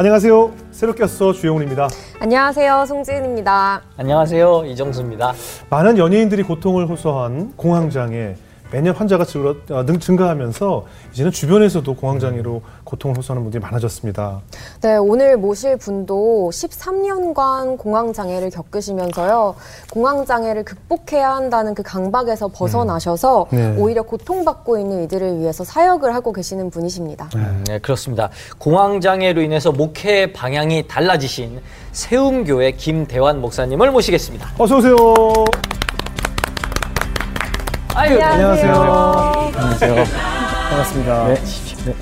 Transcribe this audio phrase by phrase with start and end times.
[0.00, 0.52] 안녕하세요.
[0.70, 1.88] 새롭게 왔어 주영훈입니다.
[2.20, 2.84] 안녕하세요.
[2.86, 3.82] 송지은입니다.
[3.96, 4.64] 안녕하세요.
[4.66, 5.32] 이정수입니다.
[5.70, 8.36] 많은 연예인들이 고통을 호소한 공황장애
[8.70, 14.40] 매년 환자가 증가, 어, 증가하면서 이제는 주변에서도 공황장애로 고통을 호소하는 분들이 많아졌습니다.
[14.82, 19.54] 네, 오늘 모실 분도 13년간 공황장애를 겪으시면서요.
[19.92, 23.56] 공황장애를 극복해야 한다는 그 강박에서 벗어나셔서 음.
[23.56, 23.76] 네.
[23.78, 27.30] 오히려 고통받고 있는 이들을 위해서 사역을 하고 계시는 분이십니다.
[27.36, 28.28] 음, 네, 그렇습니다.
[28.58, 31.60] 공황장애로 인해서 목회 방향이 달라지신
[31.92, 34.50] 세움교회 김대환 목사님을 모시겠습니다.
[34.58, 34.96] 어서 오세요.
[37.98, 38.72] 아유, 안녕하세요.
[39.56, 40.04] 안녕하세요.
[40.70, 41.26] 반갑습니다.
[41.26, 41.34] 네.
[41.84, 41.94] 네.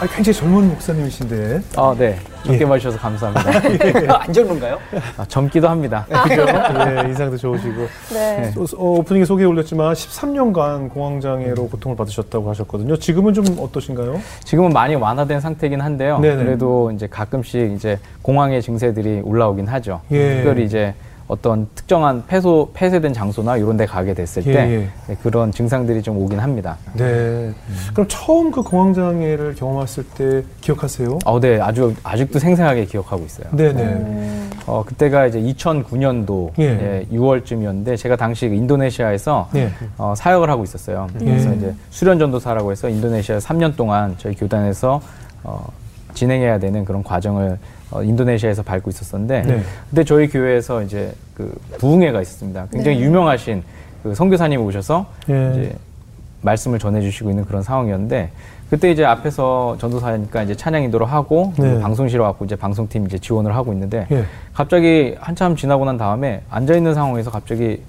[0.00, 1.60] 아, 굉장히 젊은 목사님이신데.
[1.76, 2.18] 아, 네.
[2.44, 2.68] 젊게 예.
[2.68, 3.52] 봐주셔서 감사합니다.
[4.02, 4.08] 예.
[4.10, 4.78] 안 젊은가요?
[5.16, 6.04] 아, 젊기도 합니다.
[6.24, 6.44] 그죠?
[6.44, 7.86] 예, 인상도 좋으시고.
[8.14, 8.52] 네.
[8.56, 12.96] 어, 오프닝에 소개 올렸지만 13년간 공황장애로 고통을 받으셨다고 하셨거든요.
[12.96, 14.20] 지금은 좀 어떠신가요?
[14.42, 16.18] 지금은 많이 완화된 상태긴 한데요.
[16.18, 16.42] 네네.
[16.42, 20.00] 그래도 이제 가끔씩 이제 공황의 증세들이 올라오긴 하죠.
[20.10, 20.34] 예.
[20.34, 20.94] 특별히 이제
[21.28, 24.88] 어떤 특정한 폐소 폐쇄된 장소나 이런 데 가게 됐을 예, 때 예.
[25.06, 26.78] 네, 그런 증상들이 좀 오긴 합니다.
[26.94, 27.04] 네.
[27.04, 27.54] 음.
[27.92, 31.18] 그럼 처음 그 공황 장애를 경험했을 때 기억하세요?
[31.26, 31.60] 어, 네.
[31.60, 33.46] 아주 아직도 생생하게 기억하고 있어요.
[33.52, 34.48] 네, 네.
[34.66, 36.64] 어, 그때가 이제 2009년도 예.
[36.64, 39.70] 예, 6월쯤이었는데 제가 당시 그 인도네시아에서 예.
[39.98, 41.08] 어, 사역을 하고 있었어요.
[41.20, 41.24] 예.
[41.26, 45.02] 그래서 이제 수련 전도사라고 해서 인도네시아 3년 동안 저희 교단에서
[45.44, 45.66] 어,
[46.14, 47.58] 진행해야 되는 그런 과정을
[47.90, 49.62] 어, 인도네시아에서 밟고 있었었는데 네.
[49.90, 52.66] 근데 저희 교회에서 이제 그 부흥회가 있었습니다.
[52.70, 53.04] 굉장히 네.
[53.04, 53.62] 유명하신
[54.02, 55.50] 그 선교사님이 오셔서 네.
[55.52, 55.76] 이제
[56.42, 58.30] 말씀을 전해주시고 있는 그런 상황이었는데
[58.70, 61.80] 그때 이제 앞에서 전도사니까 이제 찬양 인도를 하고 네.
[61.80, 64.24] 방송실에 왔고 이제 방송팀 이제 지원을 하고 있는데 예.
[64.52, 67.80] 갑자기 한참 지나고 난 다음에 앉아 있는 상황에서 갑자기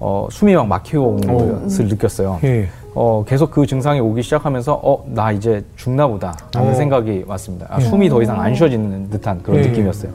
[0.00, 2.40] 어, 숨이 막 막히고 오는 것을 느꼈어요.
[2.42, 2.68] 예.
[2.94, 6.74] 어, 계속 그 증상이 오기 시작하면서 어, 나 이제 죽나 보다 라는 어.
[6.74, 7.66] 생각이 왔습니다.
[7.68, 7.84] 아, 예.
[7.84, 9.66] 숨이 더 이상 안 쉬어지는 듯한 그런 예.
[9.66, 10.12] 느낌이었어요.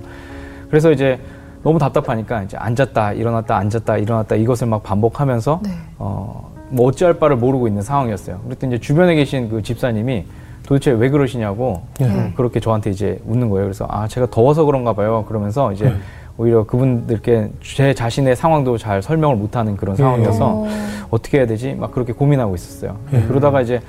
[0.69, 1.19] 그래서 이제
[1.61, 5.71] 너무 답답하니까 이제 앉았다 일어났다 앉았다 일어났다 이것을 막 반복하면서 네.
[5.97, 8.39] 어, 뭐 어찌할 바를 모르고 있는 상황이었어요.
[8.45, 10.25] 그랬더니 이제 주변에 계신 그 집사님이
[10.63, 12.31] 도대체 왜 그러시냐고 예.
[12.35, 13.65] 그렇게 저한테 이제 웃는 거예요.
[13.65, 15.25] 그래서 아 제가 더워서 그런가 봐요.
[15.27, 15.95] 그러면서 이제 예.
[16.39, 20.71] 오히려 그분들께 제 자신의 상황도 잘 설명을 못하는 그런 상황이어서 예.
[21.11, 21.73] 어떻게 해야 되지?
[21.73, 22.95] 막 그렇게 고민하고 있었어요.
[23.11, 23.21] 예.
[23.23, 23.81] 그러다가 이제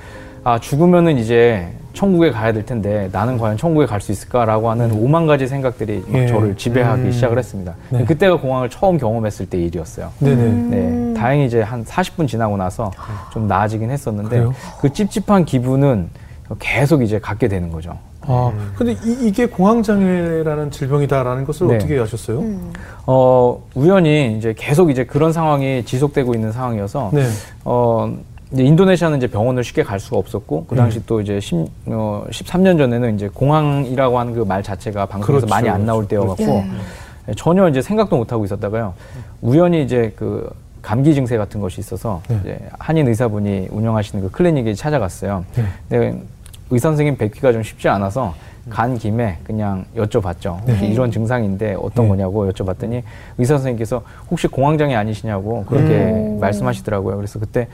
[0.43, 5.01] 아 죽으면은 이제 천국에 가야 될 텐데 나는 과연 천국에 갈 수 있을까라고 하는 음.
[5.01, 6.27] 오만 가지 생각들이 예.
[6.27, 7.11] 저를 지배하기 음.
[7.13, 7.73] 시작을 했습니다.
[7.89, 8.03] 네.
[8.03, 10.09] 그때가 공항을 처음 경험했을 때 일이었어요.
[10.19, 10.51] 네네.
[10.75, 12.91] 네, 다행히 이제 한 40분 지나고 나서
[13.31, 14.53] 좀 나아지긴 했었는데 그래요?
[14.81, 16.09] 그 찝찝한 기분은
[16.59, 17.97] 계속 이제 갖게 되는 거죠.
[18.27, 18.73] 아, 음.
[18.75, 21.75] 근데 이, 게 공황장애라는 질병이다라는 것을 네.
[21.75, 22.39] 어떻게 아셨어요?
[22.39, 22.71] 음.
[23.07, 27.25] 어, 우연히 이제 계속 이제 그런 상황이 지속되고 있는 상황이어서, 네.
[27.65, 28.15] 어,
[28.51, 31.03] 이제 인도네시아는 이제 병원을 쉽게 갈 수가 없었고, 그 당시 음.
[31.07, 35.47] 또 이제 10, 어, 13년 전에는 이제 공황이라고 하는 그 말 자체가 방송에서 그렇죠.
[35.47, 36.69] 많이 안 나올 때여갖고, 네.
[37.27, 37.33] 네.
[37.35, 38.93] 전혀 이제 생각도 못 하고 있었다가요.
[39.41, 40.47] 우연히 이제 그
[40.81, 42.39] 감기 증세 같은 것이 있어서 네.
[42.41, 45.45] 이제 한인 의사분이 운영하시는 그 클리닉에 찾아갔어요.
[45.89, 46.19] 네.
[46.71, 48.33] 의사 선생님 뵙기가 좀 쉽지 않아서
[48.69, 50.63] 간 김에 그냥 여쭤봤죠.
[50.65, 50.87] 네.
[50.87, 52.09] 이런 증상인데 어떤 네.
[52.09, 53.03] 거냐고 여쭤봤더니
[53.37, 56.39] 의사 선생님께서 혹시 공황장애 아니시냐고 그렇게 음.
[56.39, 57.17] 말씀하시더라고요.
[57.17, 57.67] 그래서 그때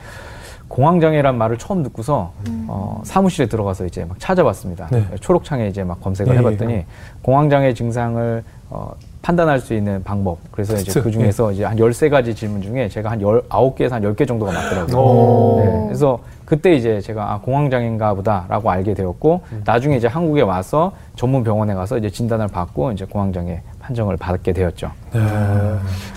[0.68, 2.66] 공황장애란 말을 처음 듣고서 음.
[2.68, 4.88] 어, 사무실에 들어가서 이제 막 찾아봤습니다.
[4.90, 5.04] 네.
[5.20, 6.38] 초록창에 이제 막 검색을 네.
[6.40, 6.84] 해봤더니
[7.22, 8.92] 공황장애 증상을 어,
[9.22, 10.38] 판단할 수 있는 방법.
[10.50, 11.54] 그래서 이제 그 중에서 네.
[11.54, 15.64] 이제 한 열세 가지 질문 중에 제가 한 열아홉 개에서한 열 개 정도가 맞더라고요.
[15.64, 15.84] 네.
[15.86, 19.62] 그래서 그때 이제 제가 아, 공황장애인가 보다라고 알게 되었고 음.
[19.66, 24.90] 나중에 이제 한국에 와서 전문 병원에 가서 이제 진단을 받고 이제 공황장애 판정을 받게 되었죠.
[25.12, 25.20] 네.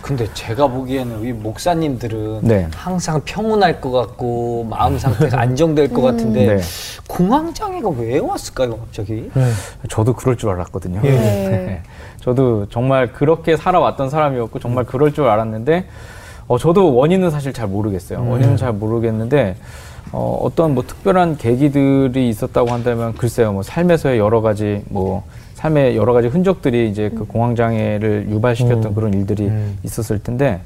[0.01, 2.69] 근데 제가 보기에는 이 목사님들은 네.
[2.73, 6.61] 항상 평온할 것 같고 마음 상태가 안정될 것 같은데 네.
[7.09, 9.29] 공황장애가 왜 왔을까요, 갑자기?
[9.33, 9.51] 네.
[9.89, 11.01] 저도 그럴 줄 알았거든요.
[11.03, 11.09] 예.
[11.11, 11.83] 네.
[12.21, 15.87] 저도 정말 그렇게 살아왔던 사람이었고 정말 그럴 줄 알았는데
[16.51, 18.19] 어, 저도 원인은 사실 잘 모르겠어요.
[18.19, 18.29] 음.
[18.29, 19.55] 원인은 잘 모르겠는데
[20.11, 25.23] 어, 어떤 뭐 특별한 계기들이 있었다고 한다면 글쎄요, 뭐 삶에서의 여러 가지 뭐
[25.53, 28.93] 삶의 여러 가지 흔적들이 이제 그 공황 장애를 유발시켰던 음.
[28.93, 29.77] 그런 일들이 음.
[29.83, 30.59] 있었을 텐데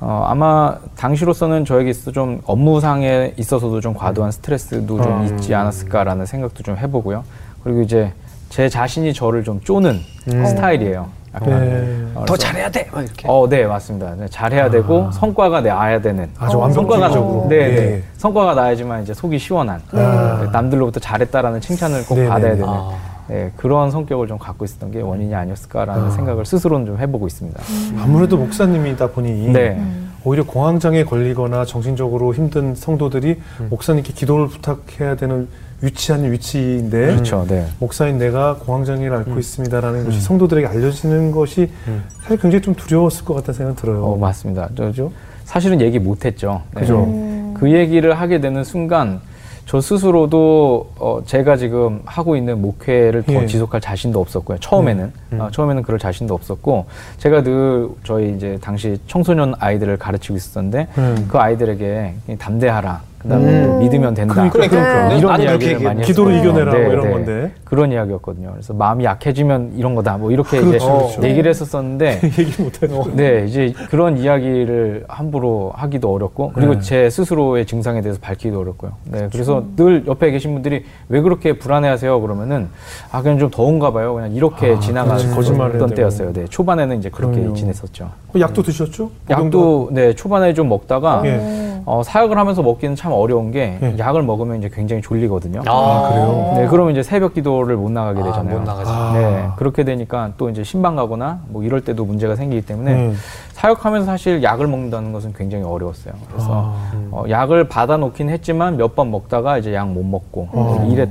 [0.00, 5.26] 어, 아마 당시로서는 저에게 있어 좀 업무상에 있어서도 좀 과도한 스트레스도 좀 음.
[5.26, 7.22] 있지 않았을까라는 생각도 좀 해보고요.
[7.62, 8.12] 그리고 이제
[8.48, 9.96] 제 자신이 저를 좀 쪼는
[10.32, 10.46] 음.
[10.46, 11.19] 스타일이에요.
[11.34, 12.06] 약간 네.
[12.14, 12.88] 어, 더 잘해야 돼.
[12.92, 13.28] 막 이렇게.
[13.28, 14.14] 어, 네 맞습니다.
[14.16, 14.70] 네, 잘해야 아.
[14.70, 16.28] 되고 성과가 나야 되는.
[16.38, 17.08] 아주 어, 완성과가
[17.48, 18.02] 네, 네, 네.
[18.16, 19.80] 성과가 나야지만 이제 속이 시원한.
[19.92, 20.40] 아.
[20.42, 22.68] 네, 남들로부터 잘했다라는 칭찬을 꼭 네, 네, 받아야 되는.
[22.68, 22.90] 아.
[23.28, 26.10] 네, 그런 성격을 좀 갖고 있었던 게 원인이 아니었을까라는 아.
[26.10, 27.62] 생각을 스스로는 좀 해보고 있습니다.
[27.62, 28.00] 음.
[28.02, 29.80] 아무래도 목사님이다 보니 네.
[30.24, 33.66] 오히려 공황장애 걸리거나 정신적으로 힘든 성도들이 음.
[33.70, 35.48] 목사님께 기도를 부탁해야 되는
[35.82, 37.66] 위치한 위치인데 그렇죠, 네.
[37.78, 39.38] 목사인 내가 공황장애를 앓고 음.
[39.38, 40.04] 있습니다라는 음.
[40.06, 42.04] 것이 성도들에게 알려지는 것이 음.
[42.22, 44.04] 사실 굉장히 좀 두려웠을 것 같다는 생각 들어요.
[44.04, 44.68] 어, 맞습니다.
[44.74, 45.10] 저죠.
[45.44, 46.62] 사실은 얘기 못했죠.
[46.74, 46.80] 네.
[46.80, 47.04] 그죠.
[47.04, 47.54] 음.
[47.58, 49.20] 그 얘기를 하게 되는 순간
[49.66, 53.46] 저 스스로도 어 제가 지금 하고 있는 목회를 더 예.
[53.46, 54.58] 지속할 자신도 없었고요.
[54.58, 55.12] 처음에는 음.
[55.32, 55.40] 음.
[55.40, 56.86] 어, 처음에는 그럴 자신도 없었고
[57.18, 61.26] 제가 늘 저희 이제 당시 청소년 아이들을 가르치고 있었는데 음.
[61.28, 63.09] 그 아이들에게 담대하라.
[63.22, 63.78] 그다음에 음.
[63.80, 64.34] 믿으면 된다.
[64.34, 65.08] 그러니까, 그러니까.
[65.08, 65.18] 네.
[65.18, 67.10] 이런 이야기를 많이 기도로 이겨내라 네, 뭐 이런 네.
[67.12, 68.50] 건데 그런 이야기였거든요.
[68.52, 70.16] 그래서 마음이 약해지면 이런 거다.
[70.16, 71.22] 뭐 이렇게 그렇죠, 이제 그렇죠.
[71.22, 73.04] 얘기를 했었었는데 얘기 못하죠.
[73.14, 76.80] 네, 이제 그런 이야기를 함부로 하기도 어렵고 그리고 네.
[76.80, 78.92] 제 스스로의 증상에 대해서 밝히기도 어렵고요.
[79.04, 79.74] 네, 그래서 음.
[79.76, 82.20] 늘 옆에 계신 분들이 왜 그렇게 불안해하세요?
[82.22, 82.68] 그러면은
[83.12, 84.14] 아 그냥 좀 더운가 봐요.
[84.14, 86.32] 그냥 이렇게 아, 지나가는 거짓말했던 때였어요.
[86.32, 87.54] 네, 초반에는 이제 그렇게 그럼요.
[87.54, 88.08] 지냈었죠.
[88.38, 89.10] 약도 드셨죠?
[89.28, 91.20] 약도 네 초반에 좀 먹다가.
[91.22, 91.82] 네.
[91.86, 93.96] 어, 사역을 하면서 먹기는 참 어려운 게 네.
[93.98, 95.62] 약을 먹으면 이제 굉장히 졸리거든요.
[95.66, 96.52] 아, 아, 그래요?
[96.56, 98.58] 네, 그러면 이제 새벽 기도를 못 나가게 아, 되잖아요.
[98.58, 98.90] 못 나가죠.
[98.90, 99.12] 아.
[99.12, 103.16] 네, 그렇게 되니까 또 이제 신방 가거나 뭐 이럴 때도 문제가 생기기 때문에 음.
[103.52, 106.14] 사역하면서 사실 약을 먹는다는 것은 굉장히 어려웠어요.
[106.30, 107.08] 그래서 아, 음.
[107.12, 110.88] 어, 약을 받아놓긴 했지만 몇 번 먹다가 이제 약 못 먹고 어.
[110.90, 111.08] 이랬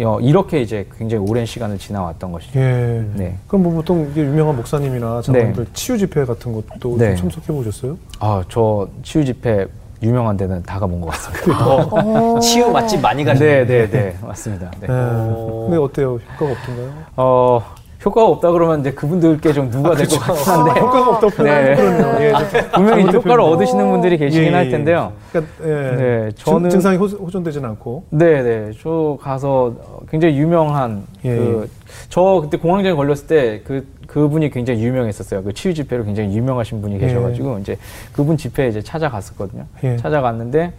[0.00, 2.58] 어, 이렇게 이제 굉장히 오랜 시간을 지나왔던 것이죠.
[2.58, 3.04] 예.
[3.14, 3.36] 네.
[3.46, 5.70] 그럼 뭐 보통 유명한 목사님이나 장로님들 네.
[5.72, 7.14] 치유 집회 같은 것도 네.
[7.14, 7.96] 참석해 보셨어요?
[8.18, 9.68] 아, 저 치유 집회
[10.04, 11.66] 유명한 데는 다 가본 것 같습니다.
[11.66, 13.64] 어, 치유 맛집 많이 가시네.
[13.64, 14.70] 네, 네, 네, 맞습니다.
[14.80, 14.86] 네.
[14.86, 14.86] 네.
[14.86, 16.18] 근데 어때요?
[16.34, 16.92] 효과가 없던가요?
[17.16, 17.62] 어,
[18.04, 21.74] 효과가 없다 그러면 이제 그분들께 좀 누가 아, 될것 같긴 한데 아, 효과가 없다 네.
[21.74, 22.16] 그러네요.
[22.20, 22.32] 예,
[22.72, 25.12] 분명히 효과를 얻으시는 분들이 계시긴 예, 예, 할 텐데요.
[25.32, 25.96] 그러니까, 예.
[25.96, 28.04] 네, 저는 증, 상이 호전되지는 않고.
[28.10, 29.74] 네, 네, 저 가서
[30.10, 31.36] 굉장히 유명한 예.
[31.36, 35.42] 그저 그때 공황장애 걸렸을 때그 그분이 굉장히 유명했었어요.
[35.42, 37.60] 그 치유 집회로 굉장히 유명하신 분이 계셔가지고 예.
[37.60, 37.78] 이제
[38.12, 39.64] 그분 집회에 이제 찾아갔었거든요.
[39.82, 39.96] 예.
[39.96, 40.72] 찾아갔는데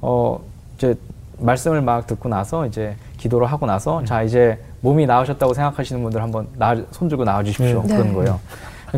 [0.00, 0.40] 어
[0.78, 0.94] 이제
[1.38, 4.04] 말씀을 막 듣고 나서 이제 기도를 하고 나서 음.
[4.06, 7.82] 자 이제 몸이 나으셨다고 생각하시는 분들 한번 나, 손 들고 나와 주십시오.
[7.86, 7.96] 네.
[7.96, 8.40] 그런 거예요.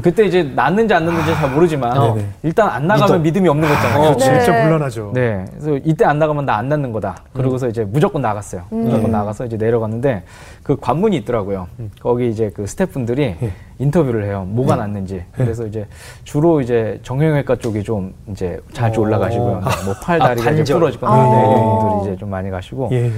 [0.02, 3.44] 그때 이제 낫는지 안 낫는지 잘 모르지만 어, 일단 안 나가면 믿음.
[3.44, 4.08] 이 없는 거잖아요.
[4.12, 4.64] 어, 진짜 네.
[4.64, 5.10] 불안하죠.
[5.12, 5.44] 네.
[5.50, 7.16] 그래서 이때 안 나가면 나 안 낫는 거다.
[7.34, 7.70] 그러고서 음.
[7.70, 8.62] 이제 무조건 나갔어요.
[8.72, 8.84] 음.
[8.84, 10.22] 무조건 나가서 이제 내려갔는데
[10.62, 11.66] 그 관문이 있더라고요.
[11.78, 11.90] 음.
[12.00, 13.52] 거기 이제 그 스태프분들이 예.
[13.80, 14.46] 인터뷰를 해요.
[14.48, 14.80] 뭐가 네.
[14.80, 15.16] 낫는지.
[15.16, 15.26] 예.
[15.34, 15.86] 그래서 이제
[16.24, 19.02] 주로 이제 정형외과 쪽이 좀 이제 자주 어.
[19.02, 19.60] 올라가시고요.
[19.60, 21.16] 뭐 팔 다리가 아, 좀 부러지거나 아.
[21.22, 22.88] 네, 이런 분들이 이제 좀 많이 가시고.
[22.92, 23.10] 예.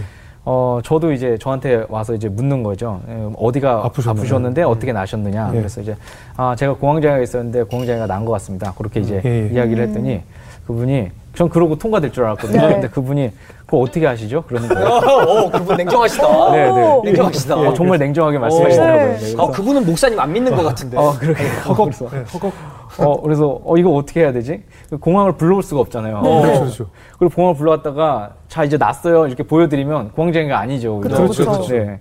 [0.46, 3.00] 어, 저도 이제 저한테 와서 이제 묻는 거죠.
[3.08, 4.68] 예, 어디가 아프셨는데 음.
[4.68, 5.50] 어떻게 나셨느냐.
[5.54, 5.58] 예.
[5.58, 5.96] 그래서 이제,
[6.36, 8.72] 아, 제가 공황장애가 있었는데 공황장애가 난 것 같습니다.
[8.76, 9.48] 그렇게 이제 예.
[9.52, 10.20] 이야기를 했더니
[10.66, 12.60] 그분이 전 그러고 통과될 줄 알았거든요.
[12.60, 12.72] 네.
[12.74, 13.32] 근데 그분이
[13.66, 14.42] 그거 어떻게 하시죠?
[14.42, 14.86] 그러는 거예요.
[15.46, 16.50] 어, 그분 냉정하시다.
[16.52, 17.00] 네, 네.
[17.04, 17.56] 냉정하시다.
[17.56, 19.16] 어, 정말 냉정하게 말씀하시더라고요.
[19.18, 19.34] 네.
[19.38, 20.96] 아, 그분은 목사님 안 믿는 것 같은데.
[20.96, 21.42] 어, 그러게.
[21.66, 21.90] 허걱.
[21.90, 22.52] 네, 허걱.
[22.98, 24.62] 어, 그래서 어, 이거 어떻게 해야 되지?
[25.00, 26.20] 공항을 불러올 수가 없잖아요.
[26.22, 26.42] 네.
[26.42, 26.86] 그렇죠, 그렇죠.
[27.18, 31.00] 그리고 공항을 불러왔다가 자 이제 났어요 이렇게 보여드리면 공황장애가 아니죠.
[31.00, 31.44] 그렇죠, 그렇죠.
[31.44, 31.72] 그렇죠.
[31.72, 32.00] 네.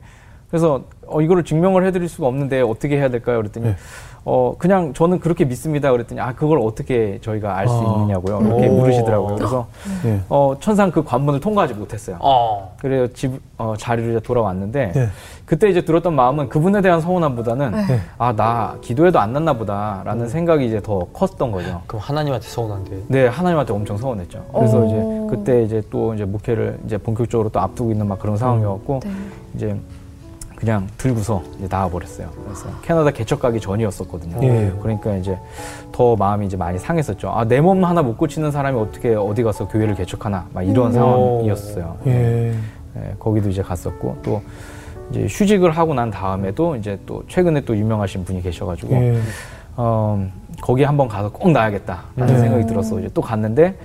[0.49, 3.37] 그래서 어, 이거를 증명을 해드릴 수가 없는데 어떻게 해야 될까요?
[3.37, 3.75] 그랬더니 네.
[4.25, 5.91] 어 그냥 저는 그렇게 믿습니다.
[5.91, 7.95] 그랬더니 아 그걸 어떻게 저희가 알수 아.
[8.01, 8.39] 있느냐고요.
[8.41, 8.73] 이렇게 오.
[8.77, 9.35] 물으시더라고요.
[9.35, 9.67] 그래서
[10.03, 10.21] 네.
[10.29, 12.17] 어 천상 그 관문을 통과하지 못했어요.
[12.21, 12.69] 아.
[12.79, 15.07] 그래서 집 어, 자리로 이제 돌아왔는데 네.
[15.45, 17.99] 그때 이제 들었던 마음은 그분에 대한 서운함보다는 네.
[18.17, 20.27] 아나 기도해도 안 났나 보다라는 음.
[20.27, 21.81] 생각이 이제 더 컸던 거죠.
[21.85, 23.03] 그럼 하나님한테 서운한데?
[23.07, 24.41] 네, 하나님한테 엄청 서운했죠.
[24.53, 24.85] 그래서 오.
[24.85, 29.31] 이제 그때 이제 또 이제 목회를 이제 본격적으로 또 앞두고 있는 막 그런 상황이었고 음.
[29.55, 29.75] 이제
[30.63, 32.29] 그냥 들고서 이제 나와버렸어요.
[32.45, 34.37] 그래서 캐나다 개척 가기 전이었었거든요.
[34.43, 34.71] 예.
[34.81, 35.37] 그러니까 이제
[35.91, 37.31] 더 마음이 이제 많이 상했었죠.
[37.31, 40.91] 아, 내 몸 하나 못 고치는 사람이 어떻게 어디 가서 교회를 개척하나 막 이런 음.
[40.93, 41.97] 상황이었어요.
[42.07, 42.53] 예.
[42.93, 44.41] 네, 거기도 이제 갔었고 또
[45.11, 49.19] 이제 휴직을 하고 난 다음에도 이제 또 최근에 또 유명하신 분이 계셔가지고 예.
[49.75, 50.25] 어,
[50.61, 52.39] 거기 한번 가서 꼭 나야겠다라는 네.
[52.39, 53.77] 생각이 들어서 이제 또 갔는데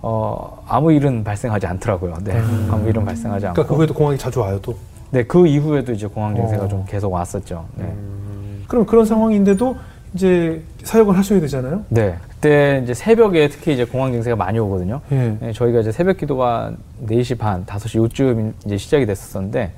[0.00, 2.14] 어, 아무 일은 발생하지 않더라고요.
[2.22, 2.68] 네, 음.
[2.70, 3.54] 아무 일은 발생하지 않고.
[3.54, 4.76] 그러니까 그게도 공항이 자주 와요 또.
[5.14, 6.68] 네, 그 이후에도 이제 공황 증세가 어.
[6.68, 7.64] 좀 계속 왔었죠.
[7.76, 7.84] 네.
[7.84, 8.64] 음.
[8.66, 9.76] 그럼 그런 상황인데도
[10.12, 11.84] 이제 사역을 하셔야 되잖아요.
[11.88, 12.16] 네.
[12.28, 15.00] 그때 이제 새벽에 특히 이제 공황 증세가 많이 오거든요.
[15.12, 15.36] 예.
[15.40, 16.72] 네, 저희가 이제 새벽 기도가
[17.06, 19.72] 4시 반, 5시 요쯤 이제 시작이 됐었는데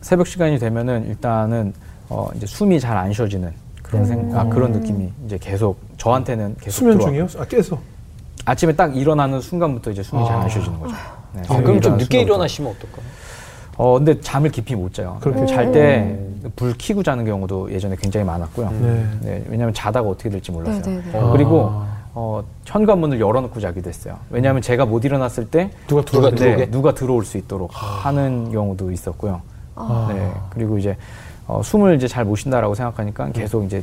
[0.00, 1.74] 새벽 시간이 되면은 일단은
[2.08, 6.78] 어 이제 숨이 잘 안 쉬어지는 그런 생, 아, 그런 느낌이 이제 계속 저한테는 계속
[6.78, 7.26] 수면 중이요?
[7.38, 7.78] 아, 깨서.
[8.46, 10.26] 아침에 딱 일어나는 순간부터 이제 숨이 아.
[10.26, 10.94] 잘안 쉬어지는 거죠.
[11.34, 13.04] 네, 아, 그럼 좀 늦게 일어나시면 어떨까요?
[13.76, 15.18] 어, 근데 잠을 깊이 못 자요.
[15.20, 18.70] 그렇게 잘 때 불 켜고 자는 경우도 예전에 굉장히 많았고요.
[18.80, 19.06] 네.
[19.20, 20.82] 네 왜냐하면 자다가 어떻게 될지 몰랐어요.
[20.82, 21.18] 네, 네, 네.
[21.18, 21.70] 어, 그리고
[22.14, 24.16] 어, 현관문을 열어놓고 자기도 했어요.
[24.30, 27.86] 왜냐하면 제가 못 일어났을 때 누가 들어올, 네, 누가 들어올 수 있도록 아.
[28.06, 29.42] 하는 경우도 있었고요.
[29.76, 30.10] 아.
[30.12, 30.96] 네, 그리고 이제
[31.46, 33.82] 어, 숨을 이제 잘 못 쉰다라고 생각하니까 계속 이제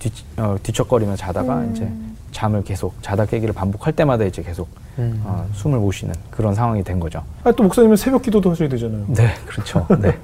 [0.00, 1.72] 뒤, 어, 뒤척거리며 자다가 음.
[1.74, 1.88] 이제
[2.34, 5.22] 잠을 계속 자다 깨기를 반복할 때마다 이제 계속 음.
[5.24, 7.22] 어, 숨을 못 쉬는 그런 상황이 된 거죠.
[7.44, 9.04] 아, 또 목사님은 새벽 기도도 하셔야 되잖아요.
[9.08, 9.86] 네, 그렇죠.
[10.00, 10.18] 네.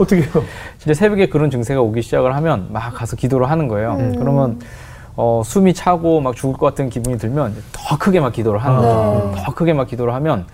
[0.00, 0.44] 어떻게 해요?
[0.80, 3.92] 이제 새벽에 그런 증세가 오기 시작을 하면 막 가서 기도를 하는 거예요.
[4.00, 4.16] 음.
[4.18, 4.58] 그러면
[5.16, 9.32] 어, 숨이 차고 막 죽을 것 같은 기분이 들면 더 크게 막 기도를 하는 거죠.
[9.34, 9.42] 네.
[9.44, 10.46] 더 크게 막 기도를 하면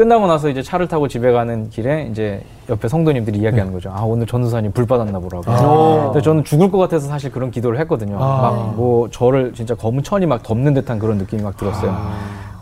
[0.00, 3.74] 끝나고 나서 이제 차를 타고 집에 가는 길에 이제 옆에 성도님들이 이야기하는 네.
[3.74, 3.92] 거죠.
[3.94, 5.44] 아 오늘 전도사님 불 받았나 보라고.
[5.50, 6.04] 아.
[6.06, 8.16] 근데 저는 죽을 것 같아서 사실 그런 기도를 했거든요.
[8.18, 8.72] 아.
[8.74, 11.90] 막뭐 저를 진짜 검은 천이 막 덮는 듯한 그런 느낌이 막 들었어요.
[11.94, 12.14] 아.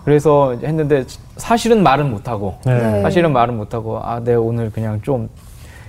[0.04, 1.04] 그래서 했는데
[1.37, 3.02] 사실은 말은 못 하고 네.
[3.02, 5.28] 사실은 말은 못 하고 아, 네 오늘 그냥 좀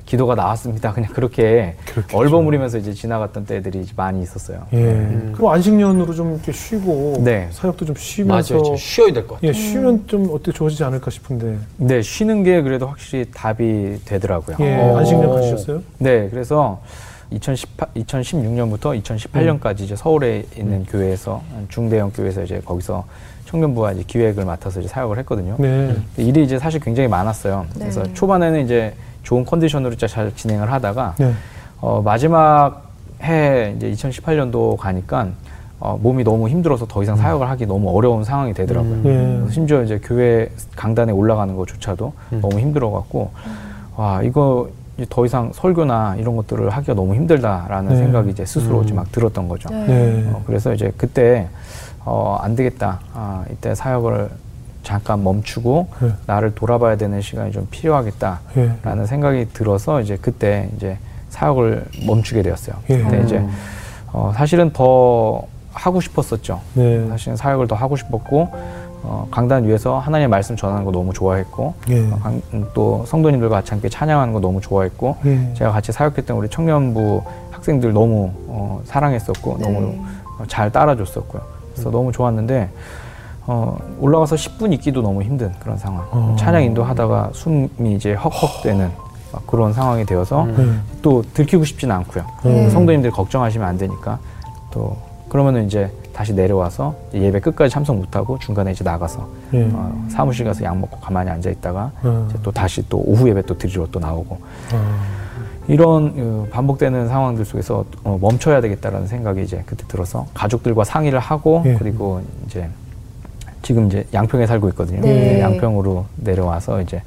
[0.10, 0.92] 기도가 나왔습니다.
[0.92, 2.18] 그냥 그렇게 그렇겠죠.
[2.18, 4.66] 얼버무리면서 이제 지나갔던 때들이 많이 있었어요.
[4.74, 4.78] 예.
[4.78, 5.34] 음.
[5.36, 7.48] 그럼 안식년으로 좀 이렇게 쉬고 네.
[7.52, 8.76] 사역도 좀 쉬면서 맞아요.
[8.76, 9.50] 쉬어야 될 것 같아요.
[9.50, 11.58] 예, 쉬면 좀 어떻게 좋아지지 않을까 싶은데.
[11.78, 14.58] 네, 쉬는 게 그래도 확실히 답이 되더라고요.
[14.62, 14.98] 예, 어.
[14.98, 15.84] 안식년 가셨어요?
[16.00, 16.82] 네, 그래서
[17.30, 19.86] 2018, 2016년부터 2018년까지 음.
[19.86, 20.86] 이제 서울에 있는 음.
[20.90, 23.06] 교회에서 중대형 교회에서 이제 거기서
[23.46, 25.56] 청년부와 이제 기획을 맡아서 이제 사역을 했거든요.
[25.60, 25.96] 네.
[26.18, 27.68] 일이 이제 사실 굉장히 많았어요.
[27.76, 27.80] 네.
[27.82, 28.94] 그래서 초반에는 이제
[29.30, 31.32] 좋은 컨디션으로 잘 진행을 하다가 네.
[31.82, 32.90] 어, 마지막
[33.22, 35.28] 해 이제 2018년도 가니까
[35.80, 37.22] 어, 몸이 너무 힘들어서 더 이상 음.
[37.22, 38.92] 사역을 하기 너무 어려운 상황이 되더라고요.
[38.92, 39.46] 음.
[39.48, 39.54] 예.
[39.54, 42.42] 심지어 이제 교회 강단에 올라가는 것조차도 음.
[42.42, 43.30] 너무 힘들어갖고
[43.98, 44.68] 와 이거
[45.12, 47.98] 더 이상 설교나 이런 것들을 하기가 너무 힘들다라는 네.
[47.98, 48.96] 생각이 이제 스스로 음.
[48.96, 49.70] 막 들었던 거죠.
[49.70, 50.28] 네.
[50.34, 51.48] 어, 그래서 이제 그때
[52.04, 53.00] 어, 안 되겠다.
[53.14, 54.30] 아, 이때 사역을
[54.90, 56.14] 잠깐 멈추고 네.
[56.26, 59.06] 나를 돌아봐야 되는 시간이 좀 필요하겠다라는 네.
[59.06, 60.98] 생각이 들어서 이제 그때 이제
[61.30, 62.76] 사역을 멈추게 되었어요.
[62.90, 62.98] 예.
[62.98, 63.46] 근데 이제
[64.12, 65.44] 어, 사실은 더
[65.74, 66.60] 하고 싶었었죠.
[66.74, 67.08] 네.
[67.08, 68.50] 사실은 사역을 더 하고 싶었고
[69.04, 72.10] 어, 강단 위에서 하나님의 말씀 전하는 거 너무 좋아했고 예.
[72.10, 72.42] 어, 강,
[72.74, 75.54] 또 성도님들과 같이 함께 찬양하는 거 너무 좋아했고 예.
[75.54, 79.72] 제가 같이 사역했던 우리 청년부 학생들 너무 어, 사랑했었고 네.
[79.72, 80.04] 너무
[80.48, 81.44] 잘 따라줬었고요.
[81.74, 81.92] 그래서 음.
[81.92, 82.70] 너무 좋았는데
[83.52, 86.06] 어, 올라가서 10분 있기도 너무 힘든 그런 상황.
[86.12, 86.36] 어.
[86.38, 88.92] 찬양 인도하다가 숨이 이제 헉헉대는
[89.48, 90.84] 그런 상황이 되어서 음.
[91.02, 92.24] 또 들키고 싶지는 않고요.
[92.46, 92.70] 음.
[92.70, 94.20] 성도님들 걱정하시면 안 되니까
[94.70, 94.96] 또
[95.30, 99.72] 그러면은 이제 다시 내려와서 예배 끝까지 참석 못하고 중간에 이제 나가서 음.
[99.74, 102.30] 어, 사무실 가서 약 먹고 가만히 앉아 있다가 음.
[102.44, 104.38] 또 다시 또 오후 예배 또 드리러 또 나오고
[104.74, 105.00] 음.
[105.68, 111.64] 이런 어, 반복되는 상황들 속에서 어, 멈춰야 되겠다라는 생각이 이제 그때 들어서 가족들과 상의를 하고
[111.66, 111.74] 예.
[111.76, 112.70] 그리고 이제
[113.62, 115.02] 지금 이제 양평에 살고 있거든요.
[115.02, 115.40] 네.
[115.42, 117.02] 양평으로 내려와서 이제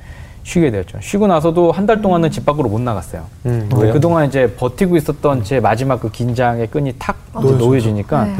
[0.45, 0.99] 쉬게 되었죠.
[1.01, 3.25] 쉬고 나서도 한 달 동안은 집 밖으로 못 나갔어요.
[3.47, 8.37] 음, 그 동안 이제 버티고 있었던 제 마지막 그 긴장의 끈이 탁 아, 놓여지니까 네.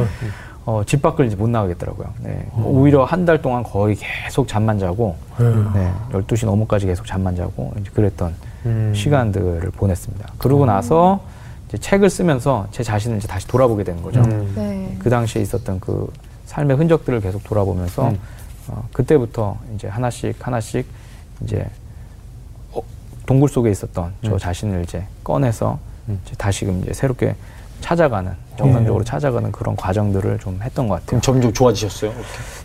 [0.65, 2.09] 어, 집 밖을 이제 못 나가겠더라고요.
[2.21, 2.47] 네.
[2.57, 2.65] 음.
[2.67, 5.71] 오히려 한 달 동안 거의 계속 잠만 자고, 음.
[5.75, 5.91] 네.
[6.13, 8.35] 12시 넘어까지 계속 잠만 자고, 이제 그랬던
[8.67, 8.93] 음.
[8.95, 10.29] 시간들을 보냈습니다.
[10.39, 11.21] 그러고 나서
[11.69, 14.21] 이제 책을 쓰면서 제 자신을 이제 다시 돌아보게 되는 거죠.
[14.21, 14.53] 음.
[14.55, 14.97] 네.
[15.01, 16.09] 그 당시에 있었던 그
[16.53, 18.19] 삶의 흔적들을 계속 돌아보면서 음.
[18.69, 20.87] 어, 그때부터 이제 하나씩 하나씩
[21.43, 21.67] 이제
[22.73, 22.83] 어,
[23.25, 24.39] 동굴 속에 있었던 저 음.
[24.39, 25.79] 자신을 이제 꺼내서
[26.09, 26.21] 음.
[26.27, 27.35] 이제 다시금 이제 새롭게
[27.81, 29.11] 찾아가는 정상적으로 네.
[29.11, 31.21] 찾아가는 그런 과정들을 좀 했던 것 같아요.
[31.23, 32.13] 점점 좋아지셨어요?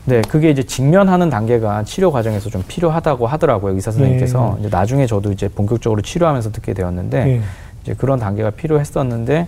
[0.06, 4.60] 네, 그게 이제 직면하는 단계가 치료 과정에서 좀 필요하다고 하더라고요 의사 선생님께서 네.
[4.60, 7.42] 이제 나중에 저도 이제 본격적으로 치료하면서 듣게 되었는데 네.
[7.84, 9.48] 이제 그런 단계가 필요했었는데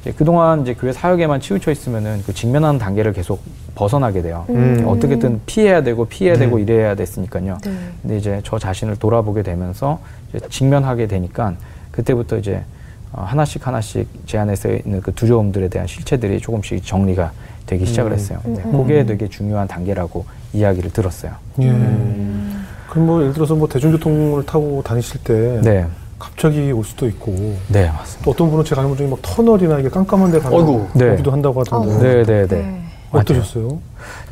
[0.00, 3.42] 이제 그동안 이제 교회 사역에만 치우쳐 있으면은 그 직면하는 단계를 계속
[3.74, 4.44] 벗어나게 돼요.
[4.48, 4.84] 음.
[4.86, 6.62] 어떻게든 피해야 되고 피해야 되고 음.
[6.62, 7.58] 이래야 됐으니까요.
[7.64, 7.72] 네.
[8.02, 10.00] 근데 이제 저 자신을 돌아보게 되면서
[10.34, 11.54] 이제 직면하게 되니까
[11.90, 12.62] 그때부터 이제
[13.12, 17.32] 어, 하나씩 하나씩 제 안에서 있는 그 두려움들에 대한 실체들이 조금씩 정리가
[17.66, 18.14] 되기 시작을 음.
[18.14, 18.38] 했어요.
[18.46, 18.54] 음.
[18.54, 21.32] 네, 그게 되게 중요한 단계라고 이야기를 들었어요.
[21.60, 21.68] 예.
[21.68, 22.66] 음.
[22.88, 25.86] 그럼 뭐 예를 들어서 뭐 대중교통을 타고 다니실 때 네.
[26.20, 27.56] 갑자기 올 수도 있고.
[27.68, 28.30] 네, 맞습니다.
[28.30, 31.16] 어떤 분은 제가 알는 분 중에 막 터널이나 이게 깜깜한 데 가는 네.
[31.16, 31.98] 기도 한다고 하던데.
[31.98, 32.56] 네, 네, 네.
[32.62, 32.80] 네.
[33.10, 33.78] 어떠셨어요?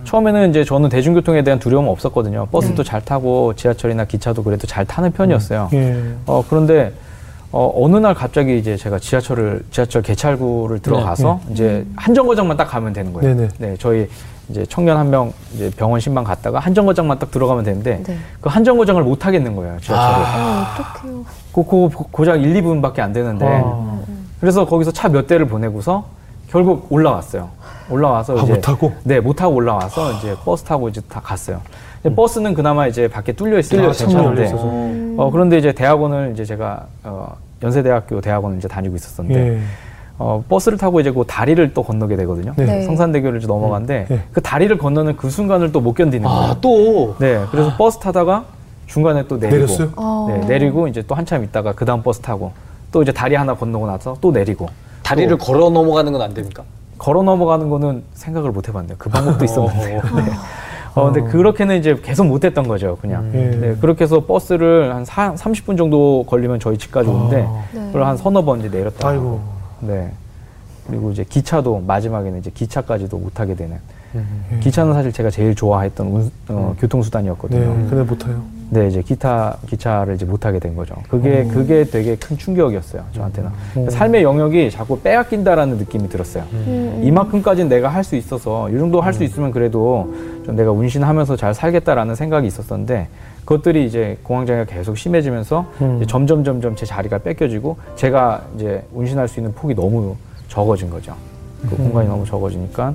[0.05, 2.47] 처음에는 이제 저는 대중교통에 대한 두려움은 없었거든요.
[2.53, 2.85] 버스도 음.
[2.85, 5.71] 잘 타고 지하철이나 기차도 그래도 잘 타는 편이었어요.
[5.73, 5.77] 음.
[5.77, 6.23] 예.
[6.27, 6.93] 어, 그런데
[7.51, 11.53] 어, 어느 날 갑자기 이제 제가 지하철을 지하철 개찰구를 들어가서 네, 네.
[11.53, 13.35] 이제 한 정거장만 딱 가면 되는 거예요.
[13.35, 13.49] 네, 네.
[13.59, 14.09] 네 저희
[14.51, 18.19] 이제 청년 한 명 이제 병원 신방 갔다가 한 정거장만 딱 들어가면 되는데 네.
[18.41, 20.25] 그 한 정거장을 못 하겠는 거예요 지하철을.
[20.27, 21.25] 아, 어떡해요.
[21.55, 23.99] 그, 그 고작 1, 2분밖에 안 되는데 아.
[24.41, 26.05] 그래서 거기서 차 몇 대를 보내고서
[26.51, 27.51] 결국 올라왔어요.
[27.91, 31.61] 올라와서 아, 이제 못 타고 네못 타고 올라와서 이제 버스 타고 이제 다 갔어요.
[32.07, 32.15] 음.
[32.15, 33.83] 버스는 그나마 이제 밖에 뚫려 있어요.
[34.07, 34.51] 괜찮은데
[35.19, 39.61] 어, 그런데 이제 대학원을 이제 제가 어, 연세대학교 대학원을 이제 다니고 있었었는데 예.
[40.19, 42.53] 어, 버스를 타고 이제 그 다리를 또 건너게 되거든요.
[42.57, 42.65] 네.
[42.65, 42.83] 네.
[42.83, 44.21] 성산대교를 이제 넘어가는데 네.
[44.33, 46.57] 그 다리를 건너는 그 순간을 또 못 견디는 아, 거예요.
[46.61, 47.15] 또?
[47.21, 47.45] 네.
[47.53, 47.77] 그래서 아.
[47.77, 48.45] 버스 타다가
[48.87, 49.57] 중간에 또 내리고.
[49.57, 49.89] 내렸어요?
[49.97, 50.27] 아.
[50.29, 52.51] 네, 내리고 이제 또 한참 있다가 그 다음 버스 타고
[52.91, 54.67] 또 이제 다리 하나 건너고 나서 또 내리고.
[55.05, 56.65] 다리를 걸어 넘어가는 건 안 됩니까?
[56.99, 58.97] 걸어 넘어가는 거는 생각을 못 해봤네요.
[58.99, 59.87] 그 방법도 있었는데.
[59.95, 60.01] 네.
[60.97, 63.23] 어, 근데 그렇게는 이제 계속 못 했던 거죠, 그냥.
[63.33, 63.59] 음.
[63.61, 67.63] 네, 그렇게 해서 버스를 한 사, 30분 정도 걸리면 저희 집까지 오는데, 아.
[67.73, 67.87] 네.
[67.87, 69.09] 그걸 한 서너 번 이제 내렸다.
[69.09, 69.41] 아이고.
[69.81, 70.11] 네.
[70.87, 73.77] 그리고 이제 기차도 마지막에는 이제 기차까지도 못 하게 되는.
[74.15, 74.59] 음.
[74.61, 76.81] 기차는 사실 제가 제일 좋아했던 운, 어, 음.
[76.81, 77.61] 교통수단이었거든요.
[77.61, 78.43] 네, 근데 못 타요.
[78.71, 80.95] 네, 이제 기타 기차를 이제 못 하게 된 거죠.
[81.11, 81.49] 그게 오.
[81.53, 83.51] 그게 되게 큰 충격이었어요 저한테는.
[83.77, 83.91] 오.
[83.91, 86.45] 삶의 영역이 자꾸 빼앗긴다라는 느낌이 들었어요.
[86.53, 87.01] 음.
[87.05, 89.25] 이만큼까지는 내가 할 수 있어서 이 정도 할수 음.
[89.25, 93.09] 있으면 그래도 좀 내가 운신하면서 잘 살겠다라는 생각이 있었었는데
[93.45, 96.05] 그것들이 이제 공황장애가 계속 심해지면서 음.
[96.07, 100.17] 점점 점점 제 자리가 뺏겨지고 제가 이제 운신할 수 있는 폭이 너무
[100.49, 101.15] 적어진 거죠.
[101.63, 101.85] 그 음.
[101.85, 102.95] 공간이 너무 적어지니까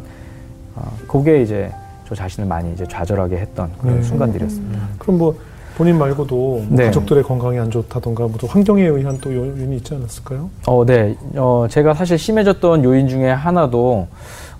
[0.75, 1.71] 어, 그게 이제
[2.07, 4.03] 저 자신을 많이 이제 좌절하게 했던 그런 음.
[4.03, 4.79] 순간들이었습니다.
[4.99, 5.35] 그럼 뭐
[5.75, 6.85] 본인 말고도 뭐 네.
[6.85, 10.49] 가족들의 건강이 안 좋다던가 뭐 환경에 의한 또 요인이 있지 않았을까요?
[10.67, 11.17] 어, 네.
[11.35, 14.07] 어, 제가 사실 심해졌던 요인 중에 하나도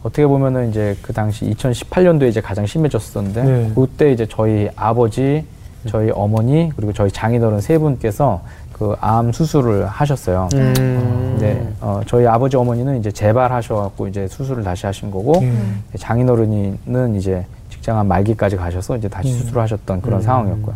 [0.04, 3.72] 어떻게 보면은 이제 그 당시 2018년도에 이제 가장 심해졌었는데 네.
[3.74, 5.46] 그때 이제 저희 아버지,
[5.88, 8.42] 저희 어머니 그리고 저희 장인어른 세 분께서
[8.74, 10.50] 그 암 수술을 하셨어요.
[10.56, 11.38] 음.
[11.40, 15.84] 네, 어, 저희 아버지 어머니는 이제 재발하셔갖고 이제 수술을 다시 하신 거고 음.
[15.98, 19.38] 장인어른이는 이제 직장암 말기까지 가셔서 이제 다시 음.
[19.40, 20.22] 수술을 하셨던 그런 음.
[20.22, 20.76] 상황이었고요.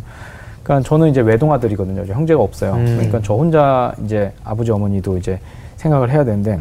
[0.63, 2.05] 그러니까 저는 이제 외동 아들이거든요.
[2.05, 2.73] 형제가 없어요.
[2.73, 2.85] 음.
[2.95, 5.39] 그러니까 저 혼자 이제 아버지 어머니도 이제
[5.77, 6.59] 생각을 해야 되는데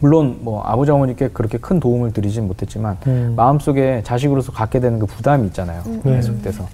[0.00, 3.34] 물론 뭐 아버지 어머니께 그렇게 큰 도움을 드리진 못했지만 음.
[3.36, 5.82] 마음속에 자식으로서 갖게 되는 그 부담이 있잖아요.
[6.02, 6.66] 계속돼서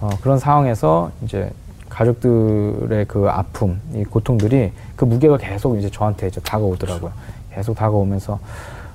[0.00, 1.50] 어, 그런 상황에서 이제
[1.88, 7.12] 가족들의 그 아픔, 이 고통들이 그 무게가 계속 이제 저한테 이제 다가오더라고요.
[7.52, 8.38] 계속 다가오면서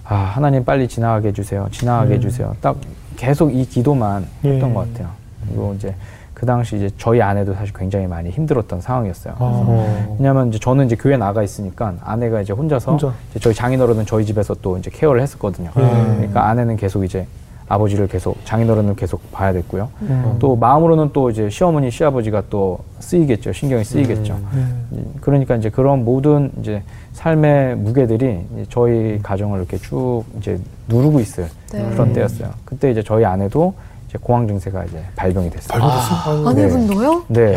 [0.05, 1.67] 아 하나님 빨리 지나가게 해주세요.
[1.71, 2.17] 지나가게 음.
[2.17, 2.55] 해주세요.
[2.61, 2.77] 딱
[3.17, 4.73] 계속 이 기도만 했던 예.
[4.73, 5.09] 것 같아요.
[5.45, 5.93] 그리고 이제
[6.35, 9.35] 그 당시 이제 저희 아내도 사실 굉장히 많이 힘들었던 상황이었어요.
[9.39, 10.15] 아.
[10.19, 13.13] 왜냐하면 이제 저는 이제 교회 나가 있으니까 아내가 이제 혼자서 혼자.
[13.31, 15.71] 이제 저희 장인어른은 저희 집에서 또 이제 케어를 했었거든요.
[15.77, 15.81] 예.
[15.81, 17.25] 그러니까 아내는 계속 이제
[17.67, 19.89] 아버지를 계속 장인어른을 계속 봐야 됐고요.
[20.01, 20.35] 음.
[20.39, 23.53] 또 마음으로는 또 이제 시어머니 시아버지가 또 쓰이겠죠.
[23.53, 24.33] 신경이 쓰이겠죠.
[24.33, 24.87] 음.
[24.91, 25.13] 음.
[25.21, 31.89] 그러니까 이제 그런 모든 이제 삶의 무게들이 저희 가정을 이렇게 쭉 이제 누르고 있을 네.
[31.91, 32.49] 그런 때였어요.
[32.65, 33.73] 그때 이제 저희 아내도
[34.17, 35.81] 공황 증세가 이제 발병이 됐어요.
[35.83, 37.25] 아, 아내분도요?
[37.27, 37.55] 네.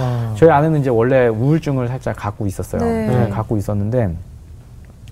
[0.00, 0.34] 어.
[0.36, 2.82] 저희 아내는 이제 원래 우울증을 살짝 갖고 있었어요.
[2.82, 3.06] 네.
[3.06, 4.14] 네, 갖고 있었는데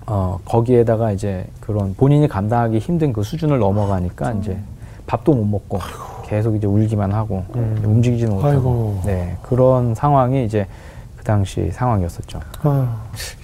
[0.07, 4.41] 어, 거기에다가 이제 그런 본인이 감당하기 힘든 그 수준을 넘어가니까 음.
[4.41, 4.59] 이제
[5.07, 5.79] 밥도 못 먹고
[6.25, 7.81] 계속 이제 울기만 하고 음.
[7.85, 9.01] 움직이지는 못하고 아이고.
[9.05, 10.67] 네 그런 상황이 이제
[11.25, 12.39] 그 당시 상황이었었죠.
[12.63, 12.97] 아.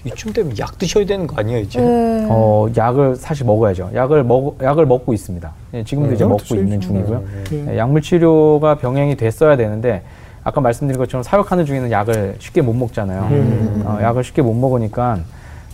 [0.05, 1.81] 이쯤 되면 약 드셔야 되는 거 아니에요 이제?
[1.81, 2.29] 음.
[2.31, 3.91] 어 약을 사실 먹어야죠.
[3.95, 5.51] 약을 먹 약을 먹고 있습니다.
[5.73, 7.25] 네, 지금도 이제 먹고 있는 중이고요.
[7.49, 7.65] 네.
[7.65, 10.03] 네, 약물 치료가 병행이 됐어야 되는데
[10.45, 13.23] 아까 말씀드린 것처럼 사역하는 중에는 약을 쉽게 못 먹잖아요.
[13.31, 13.83] 음.
[13.87, 15.19] 어, 약을 쉽게 못 먹으니까.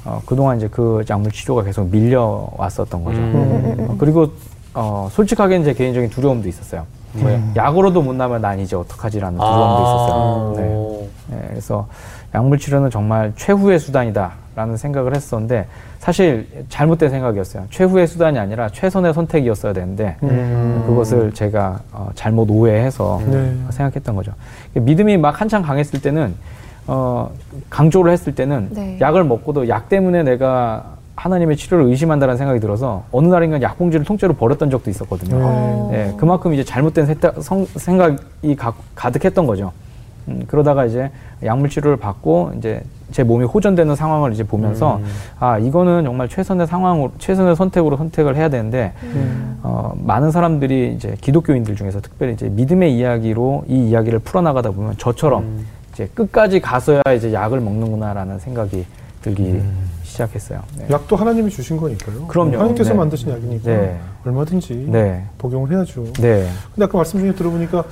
[0.04, 3.18] 어, 그동안 이제 그 약물 치료가 계속 밀려 왔었던 거죠.
[3.18, 3.86] 음.
[3.90, 4.28] 어, 그리고
[4.74, 6.86] 어, 솔직하게 제 개인적인 두려움도 있었어요.
[7.14, 7.52] 뭐 음.
[7.56, 10.52] 약으로도 못 나면 난 이제 어떡하지라는 두려움도 아.
[10.52, 10.54] 있었어요.
[10.56, 11.05] 네.
[11.28, 11.88] 네, 그래서
[12.34, 15.66] 약물 치료는 정말 최후의 수단이다라는 생각을 했었는데
[15.98, 17.64] 사실 잘못된 생각이었어요.
[17.70, 20.84] 최후의 수단이 아니라 최선의 선택이었어야 되는데 음.
[20.86, 23.56] 그것을 제가 어, 잘못 오해해서 네.
[23.70, 24.32] 생각했던 거죠.
[24.74, 26.34] 믿음이 막 한창 강했을 때는
[26.86, 27.30] 어,
[27.70, 28.98] 강조를 했을 때는 네.
[29.00, 34.70] 약을 먹고도 약 때문에 내가 하나님의 치료를 의심한다는 생각이 들어서 어느 날인가 약봉지를 통째로 버렸던
[34.70, 35.88] 적도 있었거든요.
[35.90, 36.06] 네.
[36.06, 39.72] 네, 그만큼 이제 잘못된 세타, 성, 생각이 가, 가득했던 거죠.
[40.28, 41.10] 음, 그러다가 이제
[41.44, 45.04] 약물 치료를 받고 이제 제 몸이 호전되는 상황을 이제 보면서 음.
[45.38, 49.58] 아 이거는 정말 최선의 상황으로 최선의 선택으로 선택을 해야 되는데 음.
[49.62, 55.42] 어, 많은 사람들이 이제 기독교인들 중에서 특별히 이제 믿음의 이야기로 이 이야기를 풀어나가다 보면 저처럼
[55.42, 55.66] 음.
[55.92, 58.84] 이제 끝까지 가서야 이제 약을 먹는구나라는 생각이
[59.22, 59.90] 들기 음.
[60.02, 60.60] 시작했어요.
[60.78, 60.86] 네.
[60.90, 62.26] 약도 하나님이 주신 거니까요.
[62.26, 62.56] 그럼요.
[62.56, 62.96] 하나님께서 네.
[62.96, 63.98] 만드신 약이니까 네.
[64.24, 65.24] 얼마든지 네.
[65.38, 66.04] 복용을 해야죠.
[66.14, 66.48] 네.
[66.74, 67.84] 근데 아까 말씀 중에 들어보니까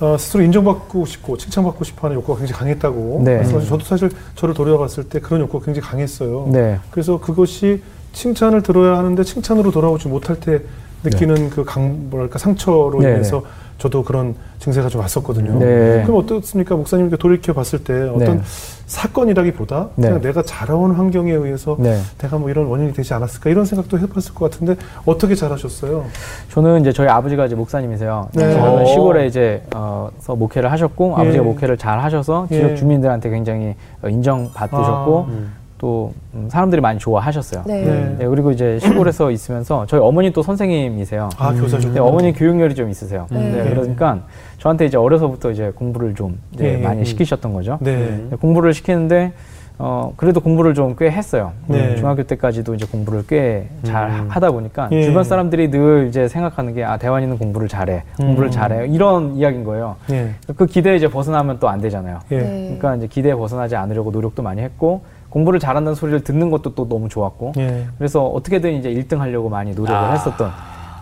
[0.00, 3.22] 어, 스스로 인정받고 싶고 칭찬받고 싶어하는 욕구가 굉장히 강했다고.
[3.24, 3.38] 네.
[3.38, 6.48] 그래서 저도 사실 저를 돌아봤을 때 그런 욕구가 굉장히 강했어요.
[6.52, 6.78] 네.
[6.90, 7.82] 그래서 그것이
[8.12, 10.60] 칭찬을 들어야 하는데 칭찬으로 돌아오지 못할 때
[11.02, 11.48] 느끼는 네.
[11.50, 13.10] 그 강, 뭐랄까 상처로 네.
[13.10, 13.42] 인해서
[13.78, 15.58] 저도 그런 증세가 좀 왔었거든요.
[15.58, 16.02] 네.
[16.04, 16.74] 그럼 어떻습니까?
[16.76, 18.42] 목사님께 돌이켜 봤을 때 어떤 네.
[18.88, 20.08] 사건이라기보다 네.
[20.08, 22.00] 그냥 내가 자라온 환경에 의해서 네.
[22.16, 26.06] 내가 뭐 이런 원인이 되지 않았을까 이런 생각도 해봤을 것 같은데 어떻게 잘하셨어요?
[26.50, 28.30] 저는 이제 저희 아버지가 이제 목사님이세요.
[28.32, 28.52] 네.
[28.52, 31.20] 저는 시골에 이제 어서 목회를 하셨고 예.
[31.20, 32.74] 아버지가 목회를 잘 하셔서 지역 예.
[32.74, 35.30] 주민들한테 굉장히 인정받으셨고 아.
[35.30, 35.52] 음.
[35.78, 37.62] 또 음, 사람들이 많이 좋아하셨어요.
[37.66, 37.84] 네.
[37.84, 38.16] 네.
[38.18, 38.26] 네.
[38.26, 41.28] 그리고 이제 시골에서 있으면서 저희 어머니 또 선생님이세요.
[41.38, 41.92] 아 교사죠.
[41.92, 43.26] 네, 어머니 교육열이 좀 있으세요.
[43.30, 43.38] 네.
[43.52, 43.70] 네.
[43.70, 44.18] 그러니까
[44.58, 46.76] 저한테 이제 어려서부터 이제 공부를 좀 이제 네.
[46.82, 47.78] 많이 시키셨던 거죠.
[47.80, 48.24] 네.
[48.40, 49.32] 공부를 시키는데
[49.80, 51.52] 어, 그래도 공부를 좀 꽤 했어요.
[51.68, 51.94] 네.
[51.94, 54.26] 중학교 때까지도 이제 공부를 꽤잘 음.
[54.28, 55.04] 하다 보니까 예.
[55.04, 58.02] 주변 사람들이 늘 이제 생각하는 게 아, 대환이는 공부를 잘해.
[58.16, 58.50] 공부를 음.
[58.50, 58.88] 잘해.
[58.88, 59.94] 이런 이야기인 거예요.
[60.10, 60.30] 예.
[60.56, 62.18] 그 기대에 이제 벗어나면 또 안 되잖아요.
[62.32, 62.38] 예.
[62.40, 67.08] 그러니까 이제 기대에 벗어나지 않으려고 노력도 많이 했고 공부를 잘한다는 소리를 듣는 것도 또 너무
[67.08, 67.86] 좋았고 예.
[67.98, 70.12] 그래서 어떻게든 이제 1등 하려고 많이 노력을 아.
[70.12, 70.50] 했었던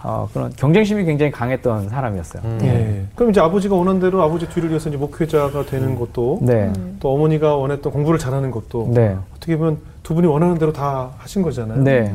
[0.03, 2.43] 어, 그런 경쟁심이 굉장히 강했던 사람이었어요.
[2.45, 2.59] 음.
[2.63, 3.05] 예.
[3.17, 5.99] 그럼 이제 아버지가 원한 대로 아버지 뒤를 이어서 이제 목회자가 되는 음.
[5.99, 6.73] 것도 네.
[7.01, 9.17] 또 어머니가 원했던 공부를 잘하는 것도 네.
[9.37, 11.83] 어떻게 보면 두 분이 원하는 대로 다 하신 거잖아요.
[11.83, 12.15] 네.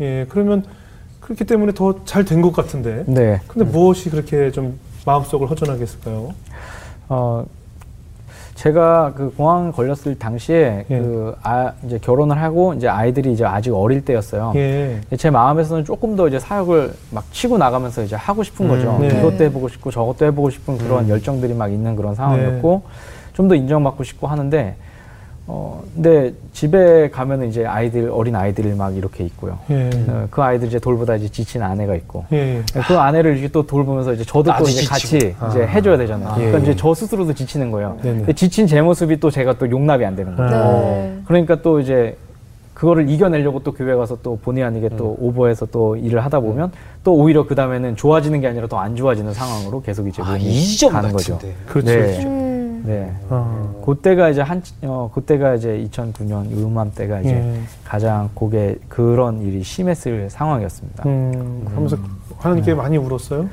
[0.00, 0.26] 예.
[0.28, 0.64] 그러면
[1.20, 3.04] 그렇기 때문에 더 잘 된 것 같은데.
[3.06, 3.40] 네.
[3.48, 6.30] 근데 무엇이 그렇게 좀 마음속을 허전하게 했을까요?
[7.08, 7.44] 어,
[8.54, 10.98] 제가 그 공항 걸렸을 당시에 예.
[10.98, 14.52] 그 아, 이제 결혼을 하고 이제 아이들이 이제 아직 어릴 때였어요.
[14.56, 15.00] 예.
[15.16, 18.96] 제 마음에서는 조금 더 이제 사역을 막 치고 나가면서 이제 하고 싶은 거죠.
[18.96, 19.18] 음, 네.
[19.18, 21.08] 이것도 해보고 싶고 저것도 해보고 싶은 그런 음.
[21.08, 22.92] 열정들이 막 있는 그런 상황이었고 네.
[23.32, 24.76] 좀더 인정받고 싶고 하는데
[25.48, 29.58] 어, 근데 집에 가면은 이제 아이들, 어린 아이들이 막 이렇게 있고요.
[29.70, 29.90] 예.
[30.08, 32.24] 어, 그 아이들 이제 돌보다 이제 지친 아내가 있고.
[32.32, 32.62] 예.
[32.86, 34.88] 그 아내를 이제 또 돌보면서 이제 저도 또 이제 지치고.
[34.90, 35.48] 같이 아.
[35.48, 36.28] 이제 해줘야 되잖아요.
[36.28, 36.34] 아.
[36.36, 37.98] 그러니까 이제 저 스스로도 지치는 거예요.
[38.00, 40.50] 근데 지친 제 모습이 또 제가 또 용납이 안 되는 거예요.
[40.50, 41.18] 네.
[41.26, 42.16] 그러니까 또 이제
[42.74, 44.96] 그거를 이겨내려고 또 교회 가서 또 본의 아니게 음.
[44.96, 46.72] 또 오버해서 또 일을 하다 보면 음.
[47.04, 50.38] 또 오히려 그 다음에는 좋아지는 게 아니라 더 안 좋아지는 상황으로 계속 이제 아,
[50.90, 51.38] 가는 거죠.
[51.66, 51.90] 그렇죠.
[51.90, 52.14] 네.
[52.14, 52.51] 그렇죠.
[52.84, 53.12] 네.
[53.28, 53.82] 어.
[53.84, 57.60] 그때가 이제 한, 어, 그때가 이제 2009년 요맘때가 이제 예.
[57.84, 61.04] 가장 고개 그런 일이 심했을 상황이었습니다.
[61.06, 61.96] 음, 그러면서
[62.38, 62.76] 하나님께 네.
[62.76, 63.48] 많이 울었어요?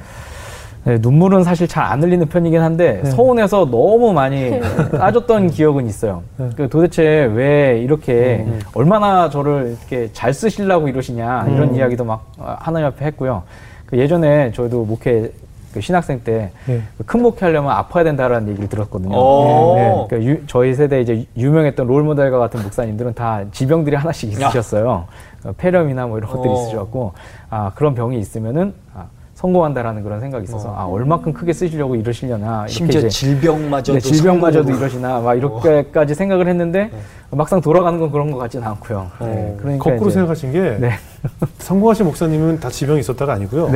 [0.86, 3.12] 네, 눈물은 사실 잘 안 흘리는 편이긴 한데 네.
[3.12, 4.60] 서운해서 너무 많이
[4.92, 6.24] 따졌던 기억은 있어요.
[6.38, 6.50] 네.
[6.56, 8.60] 그 도대체 왜 이렇게 음.
[8.74, 11.76] 얼마나 저를 이렇게 잘 쓰시려고 이러시냐 이런 음.
[11.76, 13.44] 이야기도 막 하나님 앞에 했고요.
[13.86, 15.32] 그 예전에 저희도 목회
[15.74, 16.82] 그 신학생 때큰 네.
[17.06, 19.16] 그 목회하려면 아파야 된다라는 얘기를 들었거든요.
[19.16, 19.76] 어.
[19.76, 20.06] 네.
[20.10, 25.06] 그러니까 유, 저희 세대 이제 유명했던 롤 모델과 같은 목사님들은 다 지병들이 하나씩 있으셨어요.
[25.44, 26.54] 어, 폐렴이나 뭐 이런 것들이 어.
[26.54, 27.14] 있으셨고
[27.50, 29.06] 아 그런 병이 있으면은 아,
[29.36, 30.76] 성공한다라는 그런 생각이 있어서 어.
[30.76, 37.00] 아 얼마큼 크게 쓰시려고 이러시려나 심지어 질병마저도 네, 질병마저도 이러시나 막 이렇게까지 생각을 했는데 네.
[37.32, 39.12] 막상 돌아가는 건 그런 것 같지는 않고요.
[39.22, 40.92] 네, 그러니까 거꾸로 생각하신 게 네.
[41.60, 43.70] 성공하신 목사님은 다 지병이 있었다가 아니고요.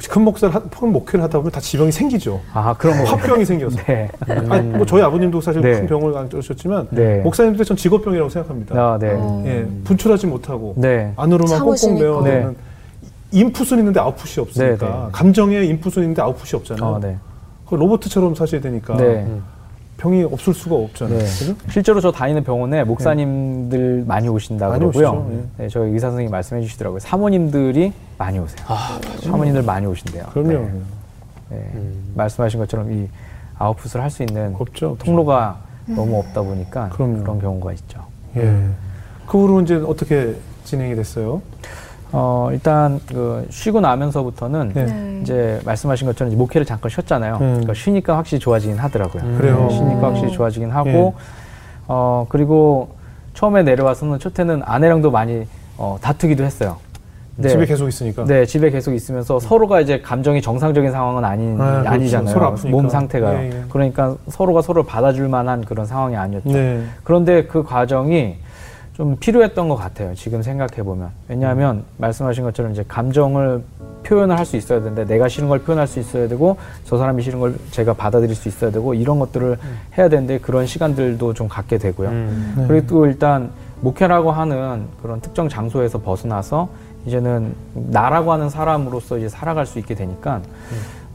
[0.00, 0.08] 네.
[0.08, 2.40] 큰 목사를 하, 큰 목회를 하다 보면 다 지병이 생기죠.
[2.52, 3.10] 아 그런 거.
[3.10, 3.78] 화병이 생겨서.
[3.86, 4.08] 네.
[4.26, 5.72] 아니, 뭐 저희 아버님도 사실 네.
[5.72, 7.20] 큰 병을 앓으셨지만 네.
[7.20, 8.74] 목사님들 전 직업병이라고 생각합니다.
[8.76, 9.08] 아, 네.
[9.46, 11.12] 예, 분출하지 못하고 네.
[11.16, 12.46] 안으로만 꽁꽁 메어 네.
[13.32, 15.08] 인풋은 있는데 아웃풋이 없으니까 네, 네.
[15.12, 16.94] 감정에 인풋은 있는데 아웃풋이 없잖아요.
[16.94, 17.16] 아, 네.
[17.68, 18.96] 그 로봇처럼 사셔야 되니까.
[18.96, 19.04] 네.
[19.04, 19.42] 음.
[19.98, 21.18] 병이 없을 수가 없잖아요.
[21.18, 21.26] 네.
[21.70, 24.04] 실제로 저 다니는 병원에 목사님들 네.
[24.06, 25.26] 많이 오신다고 많이 그러고요.
[25.28, 25.64] 네.
[25.64, 27.00] 네, 저희 의사 선생님 말씀해 주시더라고요.
[27.00, 28.64] 사모님들이 많이 오세요.
[28.68, 30.26] 아, 사모님들 많이 오신대요.
[30.32, 30.50] 그럼요.
[30.52, 30.70] 네.
[31.50, 31.70] 네.
[31.74, 32.12] 음.
[32.14, 33.08] 말씀하신 것처럼 이
[33.58, 35.04] 아웃풋을 할 수 있는 없죠, 없죠.
[35.04, 35.58] 통로가
[35.88, 35.96] 음.
[35.96, 37.22] 너무 없다 보니까 그럼요.
[37.24, 38.00] 그런 경우가 있죠.
[38.36, 38.68] 예.
[39.26, 41.42] 그 후로 이제 어떻게 진행이 됐어요?
[42.12, 44.84] 어, 일단 그 쉬고 나면서부터는 네.
[44.84, 45.18] 네.
[45.22, 47.34] 이제 말씀하신 것처럼 이제 목회를 잠깐 쉬었잖아요.
[47.34, 47.38] 음.
[47.38, 49.22] 그러니까 쉬니까 확실히 좋아지긴 하더라고요.
[49.22, 49.38] 음.
[49.38, 49.68] 그래요.
[49.70, 51.14] 쉬니까 확실히 좋아지긴 하고 네.
[51.86, 52.90] 어, 그리고
[53.34, 56.76] 처음에 내려와서는 첫 해는 아내랑도 많이 어, 다투기도 했어요.
[57.36, 57.50] 네.
[57.50, 58.24] 집에 계속 있으니까.
[58.24, 61.84] 네, 집에 계속 있으면서 서로가 이제 감정이 정상적인 상황은 아닌 아.
[61.86, 62.56] 아니잖아요.
[62.66, 63.34] 몸 상태가.
[63.34, 63.64] 예, 예.
[63.68, 66.50] 그러니까 서로가 서로를 받아줄 만한 그런 상황이 아니었죠.
[66.50, 66.82] 네.
[67.04, 68.38] 그런데 그 과정이
[68.98, 70.12] 좀 필요했던 것 같아요.
[70.16, 71.10] 지금 생각해 보면.
[71.28, 71.84] 왜냐하면 음.
[71.98, 73.62] 말씀하신 것처럼 이제 감정을
[74.02, 77.38] 표현을 할 수 있어야 되는데 내가 싫은 걸 표현할 수 있어야 되고 저 사람이 싫은
[77.38, 79.78] 걸 제가 받아들일 수 있어야 되고 이런 것들을 음.
[79.96, 82.08] 해야 되는데 그런 시간들도 좀 갖게 되고요.
[82.08, 82.54] 음.
[82.56, 82.64] 네.
[82.66, 83.50] 그리고 또 일단
[83.82, 86.68] 목회라고 하는 그런 특정 장소에서 벗어나서
[87.06, 90.42] 이제는 나라고 하는 사람으로서 이제 살아갈 수 있게 되니까 음.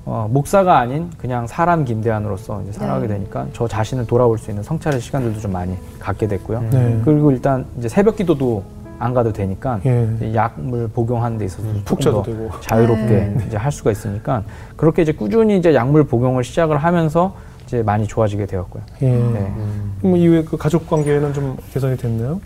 [0.06, 3.14] 어, 목사가 아닌 그냥 사람 김대한으로서 이제 살아가게 네.
[3.16, 6.62] 되니까 저 자신을 돌아올 수 있는 성찰의 시간들도 좀 많이 갖게 됐고요.
[6.72, 7.02] 네.
[7.06, 8.64] 그리고 일단 이제 새벽 기도도
[9.00, 10.34] 안 가도 되니까 예.
[10.34, 13.38] 약물 복용하는 데 있어서 음, 푹 자도 되고 자유롭게 네.
[13.48, 14.44] 이제 할 수가 있으니까
[14.76, 17.36] 그렇게 이제 꾸준히 이제 약물 복용을 시작을 하면서
[17.66, 18.84] 이제 많이 좋아지게 되었고요.
[19.02, 19.08] 예.
[19.08, 19.14] 네.
[19.16, 19.94] 음.
[20.02, 22.40] 뭐 이후에 그 가족 관계는 좀 개선이 됐나요?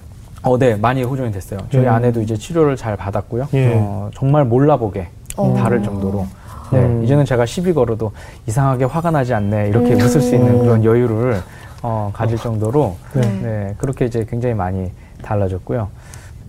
[0.44, 1.60] 어, 네, 많이 호전이 됐어요.
[1.72, 1.88] 저희 예.
[1.88, 3.48] 아내도 이제 치료를 잘 받았고요.
[3.54, 3.74] 예.
[3.76, 5.54] 어, 정말 몰라보게 어.
[5.58, 6.28] 다를 정도로
[6.72, 7.04] 네, 음.
[7.04, 8.12] 이제는 제가 시비 걸어도
[8.48, 10.02] 이상하게 화가 나지 않네 이렇게 음.
[10.02, 11.42] 웃을 수 있는 그런 여유를
[11.84, 13.22] 어, 가질 정도로 네.
[13.42, 13.76] 네.
[13.78, 15.90] 그렇게 이제 굉장히 많이 달라졌고요.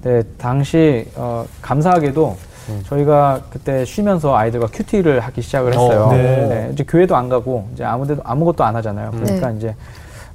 [0.03, 2.37] 네, 당시 어, 감사하게도
[2.69, 2.83] 음.
[2.87, 6.05] 저희가 그때 쉬면서 아이들과 큐티를 하기 시작을 했어요.
[6.05, 6.23] 어, 네.
[6.49, 6.71] 네.
[6.73, 9.11] 이제 교회도 안 가고 이제 아무데도 아무것도 안 하잖아요.
[9.11, 9.57] 그러니까 네.
[9.57, 9.75] 이제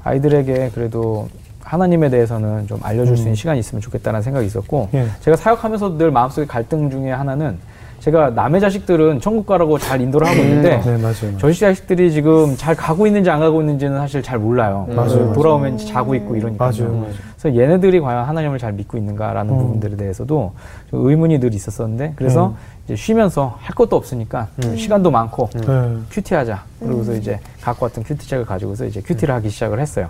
[0.03, 1.27] 아이들에게 그래도
[1.63, 3.35] 하나님에 대해서는 좀 알려줄 수 있는 음.
[3.35, 5.07] 시간이 있으면 좋겠다는 생각이 있었고 예.
[5.21, 7.57] 제가 사역하면서 늘 마음속에 갈등 중에 하나는
[8.03, 11.37] 제가 남의 자식들은 천국 가라고 잘 인도를 하고 있는데 네, 맞아요.
[11.37, 14.85] 저희 자식들이 지금 잘 가고 있는지 안 가고 있는지는 사실 잘 몰라요.
[14.89, 15.31] 맞아요.
[15.31, 16.65] 돌아오면 자고 있고 이러니까.
[16.65, 17.07] 맞아요.
[17.39, 19.57] 그래서 얘네들이 과연 하나님을 잘 믿고 있는가라는 음.
[19.57, 20.51] 부분들에 대해서도
[20.91, 22.55] 의문이 늘 있었었는데 그래서 음.
[22.83, 24.75] 이제 쉬면서 할 것도 없으니까 음.
[24.75, 26.05] 시간도 많고 음.
[26.11, 26.61] QT 하자.
[26.81, 30.09] 그러고서 이제 갖고 왔던 QT책을 가지고서 이제 QT를 하기 시작을 했어요.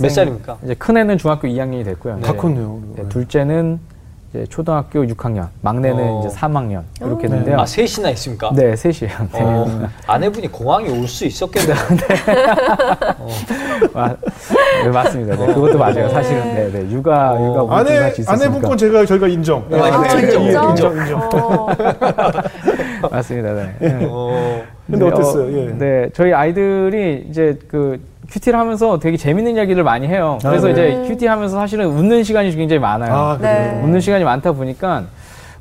[0.00, 0.56] 몇 살입니까?
[0.64, 2.20] 이제 큰 애는 중학교 2학년이 됐고요.
[2.20, 2.80] 다 컸네요.
[2.96, 3.80] 네, 둘째는
[4.30, 6.22] 이제 초등학교 6학년, 막내는 어.
[6.26, 7.30] 이제 3학년 이렇게 어.
[7.30, 7.60] 됐는데요.
[7.60, 8.50] 아 셋이나 있습니까?
[8.54, 9.16] 네, 셋이에요.
[9.32, 9.40] 네.
[9.40, 9.88] 어.
[10.06, 11.74] 아내분이 공황이 올 수 있었겠네요.
[11.96, 12.46] 네.
[13.18, 13.28] 어.
[13.94, 14.08] 마,
[14.84, 15.34] 네, 맞습니다.
[15.34, 16.10] 네, 그것도 맞아요.
[16.10, 16.90] 사실은 네, 네.
[16.90, 17.64] 육아 어.
[17.64, 19.64] 육아 아내 아내분 건 제가 저희가 인정.
[19.70, 21.66] 네, 아, 네, 인정, 인정, 인정, 인정.
[23.10, 23.54] 맞습니다.
[23.54, 23.76] 네.
[24.90, 25.58] 근데 어땠어요?
[25.58, 25.72] 예.
[25.78, 27.98] 네, 저희 아이들이 이제 그
[28.30, 30.38] 큐티를 하면서 되게 재밌는 이야기를 많이 해요.
[30.44, 30.90] 아, 그래서 아, 네.
[31.02, 33.12] 이제 큐티 하면서 사실은 웃는 시간이 굉장히 많아요.
[33.12, 33.80] 아, 네.
[33.82, 35.04] 웃는 시간이 많다 보니까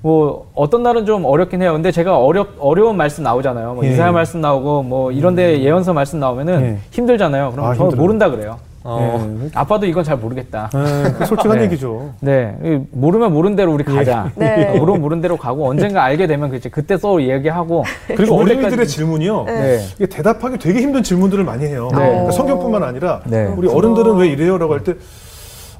[0.01, 1.73] 뭐 어떤 날은 좀 어렵긴 해요.
[1.73, 3.73] 근데 제가 어렵 어려운 말씀 나오잖아요.
[3.73, 3.91] 뭐 예.
[3.91, 6.77] 이사야 말씀 나오고 뭐 이런데 예언서 말씀 나오면은 예.
[6.91, 7.51] 힘들잖아요.
[7.51, 8.57] 그럼 아, 저 모른다 그래요.
[8.89, 9.37] 어.
[9.41, 9.49] 네.
[9.53, 10.69] 아빠도 이건 잘 모르겠다.
[10.73, 11.65] 네, 솔직한 네.
[11.65, 12.13] 얘기죠.
[12.21, 12.55] 네.
[12.91, 14.31] 모르면 모른 대로 우리 가자.
[14.35, 14.69] 네.
[14.69, 16.69] 어, 모르면 모른 대로 가고 언젠가 알게 되면 그치.
[16.69, 17.83] 그때 써 얘기하고.
[18.15, 19.43] 그리고 어린이들의 질문이요.
[19.43, 19.85] 네.
[19.97, 21.89] 이게 대답하기 되게 힘든 질문들을 많이 해요.
[21.91, 21.97] 네.
[21.97, 23.21] 그러니까 성경뿐만 아니라
[23.57, 24.95] 우리 어른들은 왜 이래요라고 할때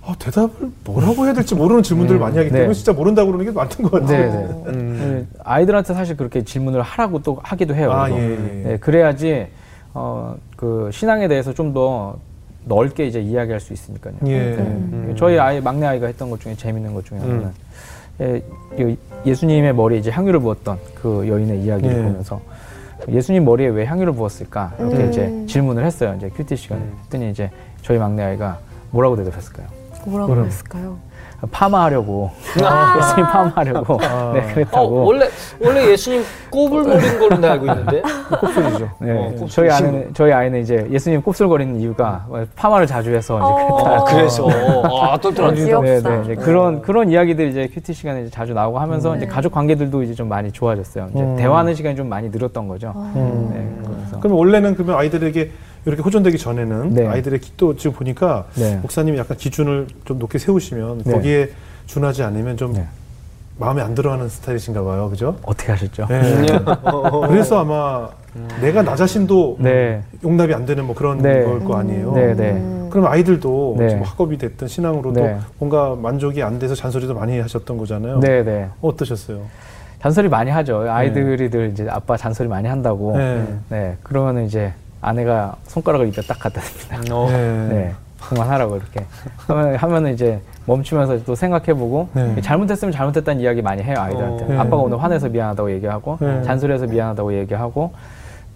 [0.06, 2.74] 아, 대답을 뭐라고 해야 될지 모르는 질문들을 음, 많이 하기 때문에 네.
[2.74, 4.20] 진짜 모른다고 그러는 게 많던 것 같아요.
[4.20, 4.72] 네, 네.
[4.72, 5.28] 음.
[5.44, 7.92] 아이들한테 사실 그렇게 질문을 하라고 또 하기도 해요.
[7.92, 8.38] 아, 예, 예.
[8.70, 9.48] 네, 그래야지
[9.94, 12.18] 어, 그 신앙에 대해서 좀 더
[12.68, 14.14] 넓게 이제 이야기할 수 있으니까요.
[14.28, 14.40] 예.
[14.40, 14.58] 네.
[14.58, 15.16] 음.
[15.18, 17.52] 저희 아이 막내 아이가 했던 것 중에 재밌는 것 중에 하나는
[18.20, 18.42] 음.
[18.80, 22.04] 예, 예수님의 머리에 이제 향유를 부었던 그 여인의 이야기를 예.
[22.04, 22.42] 보면서
[23.10, 25.10] 예수님 머리에 왜 향유를 부었을까 이렇게 음.
[25.10, 26.16] 이제 질문을 했어요.
[26.18, 26.98] 이제 큐티 시간에 음.
[27.04, 27.50] 했더니 이제
[27.82, 28.60] 저희 막내 아이가
[28.92, 29.68] 뭐라고 대답했을까요?
[30.10, 30.98] 뭐라고 했을까요?
[31.52, 32.32] 파마하려고.
[32.64, 34.00] 아~ 예수님 파마하려고.
[34.02, 35.02] 아~ 네 그랬다고.
[35.02, 35.28] 어, 원래
[35.60, 38.02] 원래 예수님 꼽을거리는 걸로 내 알고 있는데.
[38.40, 38.90] 곱슬이죠.
[39.00, 39.12] 네.
[39.12, 43.96] 어, 저희 아이는 저희 아이는 이제 예수님 곱슬거리는 이유가 파마를 자주 해서 이제 그랬다.
[43.96, 44.48] 아, 그래서.
[45.00, 49.12] 아 똘똘한 네, 네, 네, 그런 그런 이야기들이 이제 큐티 시간에 이제 자주 나오고 하면서
[49.12, 49.18] 음.
[49.18, 51.10] 이제 가족 관계들도 이제 좀 많이 좋아졌어요.
[51.14, 51.36] 이제 음.
[51.36, 52.94] 대화하는 시간이 좀 많이 늘었던 거죠.
[52.96, 53.52] 음.
[53.54, 55.52] 네, 그럼 원래는 그러면 아이들에게
[55.88, 57.08] 이렇게 호전되기 전에는 네.
[57.08, 58.76] 아이들의 또 지금 보니까 네.
[58.82, 61.14] 목사님이 약간 기준을 좀 높게 세우시면 네.
[61.14, 61.50] 거기에
[61.86, 62.86] 준하지 않으면 좀 네.
[63.58, 65.38] 마음에 안 들어하는 스타일이신가 봐요, 그죠?
[65.44, 66.08] 어떻게 하셨죠?
[66.10, 66.46] 네.
[67.30, 68.48] 그래서 아마 음.
[68.62, 70.02] 내가 나 자신도 네.
[70.26, 72.14] 용납이 안 되는 뭐 그런 걸 거 아니에요.
[72.14, 72.90] 음.
[72.92, 78.20] 그럼 아이들도 학업이 됐든 신앙으로도 뭔가 만족이 안 돼서 잔소리도 많이 하셨던 거잖아요.
[78.20, 79.40] 네, 어떠셨어요?
[80.02, 80.86] 잔소리 많이 하죠.
[80.90, 83.16] 아이들이들 이제 아빠 잔소리 많이 한다고.
[83.70, 83.96] 네.
[84.04, 87.12] 그러면 이제 아내가 손가락을 입에 딱 갖다 댑니다.
[87.12, 87.28] 어.
[87.30, 87.68] 네.
[87.70, 87.94] 네.
[88.20, 89.06] 그만하라고 이렇게
[89.48, 92.42] 하면, 하면은 이제 멈추면서 또 생각해보고 네.
[92.42, 94.48] 잘못했으면 잘못했다는 이야기 많이 해요 아이들한테 어.
[94.48, 94.58] 네.
[94.58, 96.42] 아빠가 오늘 화내서 미안하다고 얘기하고 네.
[96.44, 97.94] 잔소리해서 미안하다고 얘기하고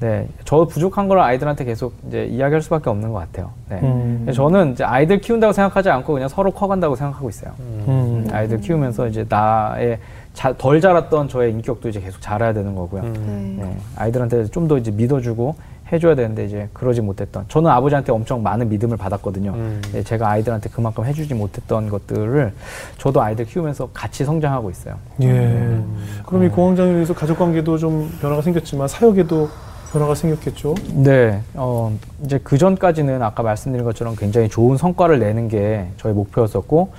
[0.02, 3.52] 네, 저 부족한 걸 아이들한테 계속 이제 이야기할 수밖에 없는 것 같아요.
[3.70, 4.28] 네, 음.
[4.34, 7.52] 저는 이제 아이들 키운다고 생각하지 않고 그냥 서로 커간다고 생각하고 있어요.
[7.60, 8.28] 음.
[8.32, 10.00] 아이들 키우면서 이제 나의
[10.34, 13.04] 자, 덜 자랐던 저의 인격도 이제 계속 자라야 되는 거고요.
[13.04, 13.58] 음.
[13.62, 15.56] 네, 아이들한테 좀 더 이제 믿어주고
[15.92, 19.52] 해줘야 되는데 이제 그러지 못했던 저는 아버지한테 엄청 많은 믿음을 받았거든요.
[19.52, 19.82] 음.
[19.92, 22.54] 네, 제가 아이들한테 그만큼 해주지 못했던 것들을
[22.98, 24.96] 저도 아이들 키우면서 같이 성장하고 있어요.
[25.22, 25.28] 예.
[25.28, 26.22] 음.
[26.26, 29.50] 그럼 이 공황장애로 인해서 가족 관계도 좀 변화가 생겼지만 사역에도
[29.92, 30.76] 변화가 생겼겠죠?
[30.94, 31.42] 네.
[31.54, 31.92] 어,
[32.24, 36.92] 이제 그 전까지는 아까 말씀드린 것처럼 굉장히 좋은 성과를 내는 게 저의 목표였었고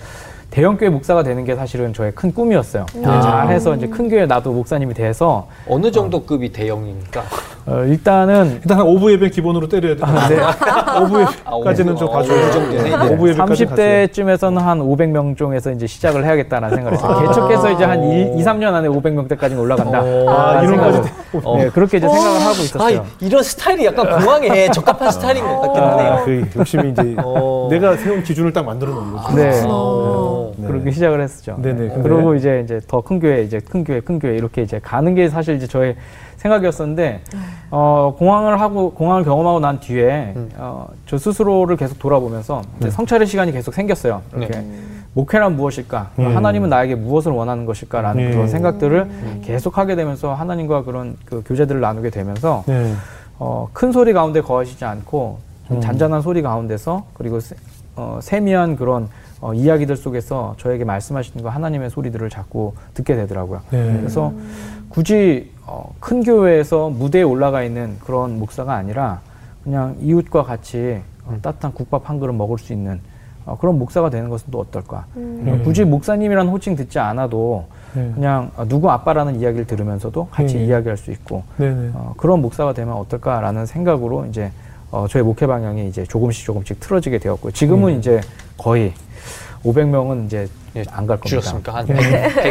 [0.53, 2.85] 대형 교회 목사가 되는 게 사실은 저의 큰 꿈이었어요.
[3.07, 3.21] 아.
[3.23, 6.27] 잘해서 이제 큰 교회 나도 목사님이 돼서 어느 정도 어.
[6.27, 7.23] 급이 대형입니까?
[7.65, 10.03] 어, 일단은 일단 한 5부 예배 기본으로 때려야 돼.
[10.05, 10.37] 아, 네.
[11.01, 12.61] 5부 예배까지는 좀 봐줘야 돼.
[12.61, 17.17] 5부 예배까지 30대쯤에서는 한 500명 중에서 이제 시작을 해야겠다라는 생각을 했어요.
[17.17, 17.27] 아.
[17.27, 20.01] 개척해서 이제 한 2, 2 3년 안에 500명대까지는 올라간다.
[20.01, 21.11] 아, 이런 까지
[21.45, 21.57] 어.
[21.57, 23.01] 네, 그렇게 이제 생각을 하고 있었어요.
[23.01, 26.13] 아, 이런 스타일이 약간 공항에 적합한 스타일인 것 같긴 하네요.
[26.13, 27.69] 아, 그 욕심이 이제 어.
[27.71, 29.35] 내가 세운 기준을 딱 만들어 놓은 거죠.
[29.35, 29.63] 네.
[30.57, 30.67] 네.
[30.67, 31.57] 그렇게 시작을 했었죠.
[31.61, 31.89] 네네.
[31.89, 32.03] 네.
[32.03, 35.29] 그리고 이제 이제 더 큰 교회 이제 큰 교회 큰 교회 이렇게 이제 가는 게
[35.29, 35.97] 사실 이제 저의
[36.37, 37.39] 생각이었었는데 네.
[37.71, 40.51] 어, 공항을 하고 공항을 경험하고 난 뒤에 음.
[40.57, 42.91] 어, 저 스스로를 계속 돌아보면서 네.
[42.91, 44.23] 성찰의 시간이 계속 생겼어요.
[44.37, 44.67] 이렇게 네.
[45.15, 46.11] 목회란 무엇일까?
[46.19, 46.35] 음.
[46.37, 48.31] 하나님은 나에게 무엇을 원하는 것일까라는 네.
[48.31, 49.41] 그런 생각들을 음.
[49.45, 52.95] 계속 하게 되면서 하나님과 그런 그 교제들을 나누게 되면서 네.
[53.39, 55.39] 어, 큰 소리 가운데 거하시지 않고
[55.69, 55.81] 좀 음.
[55.81, 57.55] 잔잔한 소리 가운데서 그리고 세,
[57.97, 59.09] 어, 세미한 그런
[59.41, 63.61] 어, 이야기들 속에서 저에게 말씀하시는 거 하나님의 소리들을 자꾸 듣게 되더라고요.
[63.71, 63.97] 네.
[63.99, 64.33] 그래서
[64.89, 69.21] 굳이 어, 큰 교회에서 무대에 올라가 있는 그런 목사가 아니라
[69.65, 73.01] 그냥 이웃과 같이 어, 따뜻한 국밥 한 그릇 먹을 수 있는
[73.45, 75.07] 어, 그런 목사가 되는 것은 또 어떨까?
[75.17, 75.63] 음.
[75.65, 78.11] 굳이 목사님이라는 호칭 듣지 않아도 네.
[78.15, 80.67] 그냥 누구 아빠라는 이야기를 들으면서도 같이 네.
[80.67, 84.51] 이야기할 수 있고 어, 그런 목사가 되면 어떨까라는 생각으로 이제
[84.93, 87.99] 어, 저의 목회 방향이 이제 조금씩 조금씩 틀어지게 되었고 지금은 네.
[87.99, 88.21] 이제
[88.59, 88.93] 거의
[89.65, 91.29] 500명은 이제 예, 안갈 겁니다.
[91.29, 91.75] 줄였습니까?
[91.75, 91.97] 한 100,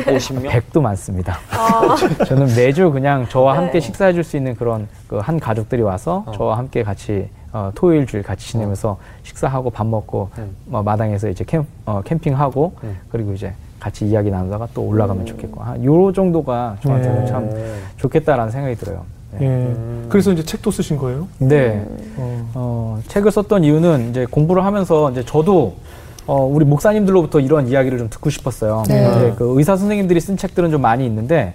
[0.06, 0.50] 150명?
[0.50, 1.38] 100도 많습니다.
[1.52, 1.96] 아.
[2.26, 3.80] 저는 매주 그냥 저와 함께 네.
[3.80, 6.32] 식사해 줄 수 있는 그런 그 한 가족들이 와서 어.
[6.32, 8.98] 저와 함께 같이 어, 토요일 주일 같이 지내면서 어.
[9.24, 10.56] 식사하고 밥 먹고 음.
[10.72, 12.98] 어, 마당에서 이제 캠, 어, 캠핑하고 음.
[13.12, 15.26] 그리고 이제 같이 이야기 나누다가 또 올라가면 음.
[15.26, 17.26] 좋겠고 한 요 정도가 저한테는 네.
[17.28, 17.50] 참
[17.98, 19.04] 좋겠다라는 생각이 들어요.
[19.40, 19.46] 네.
[19.46, 19.48] 예.
[19.48, 20.06] 음.
[20.10, 21.28] 그래서 이제 책도 쓰신 거예요?
[21.40, 21.86] 네.
[22.18, 22.50] 어.
[22.54, 25.76] 어, 책을 썼던 이유는 이제 공부를 하면서 이제 저도
[26.28, 28.84] 어, 우리 목사님들로부터 이런 이야기를 좀 듣고 싶었어요.
[28.88, 29.08] 네.
[29.10, 31.54] 이제 그 의사 선생님들이 쓴 책들은 좀 많이 있는데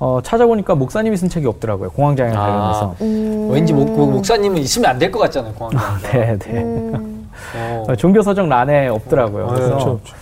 [0.00, 1.90] 어, 찾아보니까 목사님이 쓴 책이 없더라고요.
[1.90, 2.94] 공황장애 아, 관련해서.
[3.00, 3.48] 음.
[3.50, 5.52] 왠지 목, 목사님은 있으면 안 될 것 같잖아요.
[5.54, 6.12] 공황장애.
[6.12, 6.62] 네, 네.
[6.62, 7.28] 음.
[7.56, 7.94] 어.
[7.96, 9.44] 종교 서적 란에 없더라고요.
[9.44, 10.14] 어, 그래서 그렇죠, 그렇죠.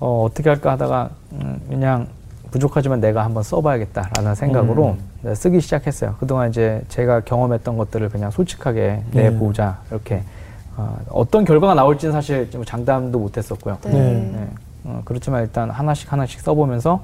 [0.00, 2.06] 어, 어떻게 할까 하다가 음, 그냥
[2.50, 5.07] 부족하지만 내가 한번 써봐야겠다라는 생각으로 음.
[5.34, 6.16] 쓰기 시작했어요.
[6.20, 10.22] 그동안 이제 제가 경험했던 것들을 그냥 솔직하게 내보자 이렇게
[10.76, 13.78] 어, 떤 결과가 나올지는 사실 좀 장담도 못했었고요.
[13.84, 13.90] 네.
[13.92, 14.48] 네.
[14.84, 17.02] 어, 그렇지만 일단 하나씩 하나씩 써보면서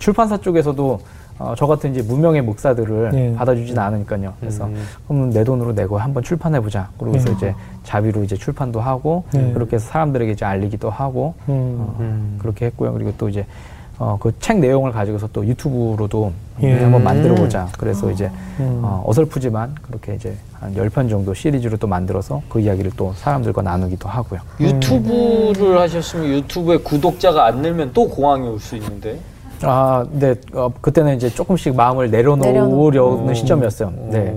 [0.00, 1.00] 출판사 쪽에서도
[1.38, 3.34] 어, 저 같은 이제 무명의 목사들을 네.
[3.34, 4.34] 받아주지는 않으니까요.
[4.40, 4.84] 그래서 음.
[5.08, 6.90] 그럼 내 돈으로 내고 한번 출판해보자.
[6.98, 7.32] 그러고서 네.
[7.32, 9.52] 이제 자비로 이제 출판도 하고 네.
[9.52, 11.76] 그렇게 해서 사람들에게 이제 알리기도 하고 음.
[11.78, 12.38] 어, 음.
[12.40, 12.92] 그렇게 했고요.
[12.92, 13.46] 그리고 또 이제
[13.98, 16.78] 어, 그 책 내용을 가지고서 또 유튜브로도 예.
[16.80, 17.68] 한번 만들어 보자.
[17.78, 18.80] 그래서 이제 음.
[18.82, 23.62] 어, 어설프지만 그렇게 이제 한 열 편 정도 시리즈로 또 만들어서 그 이야기를 또 사람들과
[23.62, 24.40] 나누기도 하고요.
[24.60, 29.18] 유튜브를 하셨으면 유튜브에 구독자가 안 늘면 또 공황이 올 수 있는데.
[29.64, 30.34] 아, 네.
[30.54, 33.34] 어, 그때는 이제 조금씩 마음을 내려놓으려는 음.
[33.34, 33.92] 시점이었어요.
[34.10, 34.34] 네.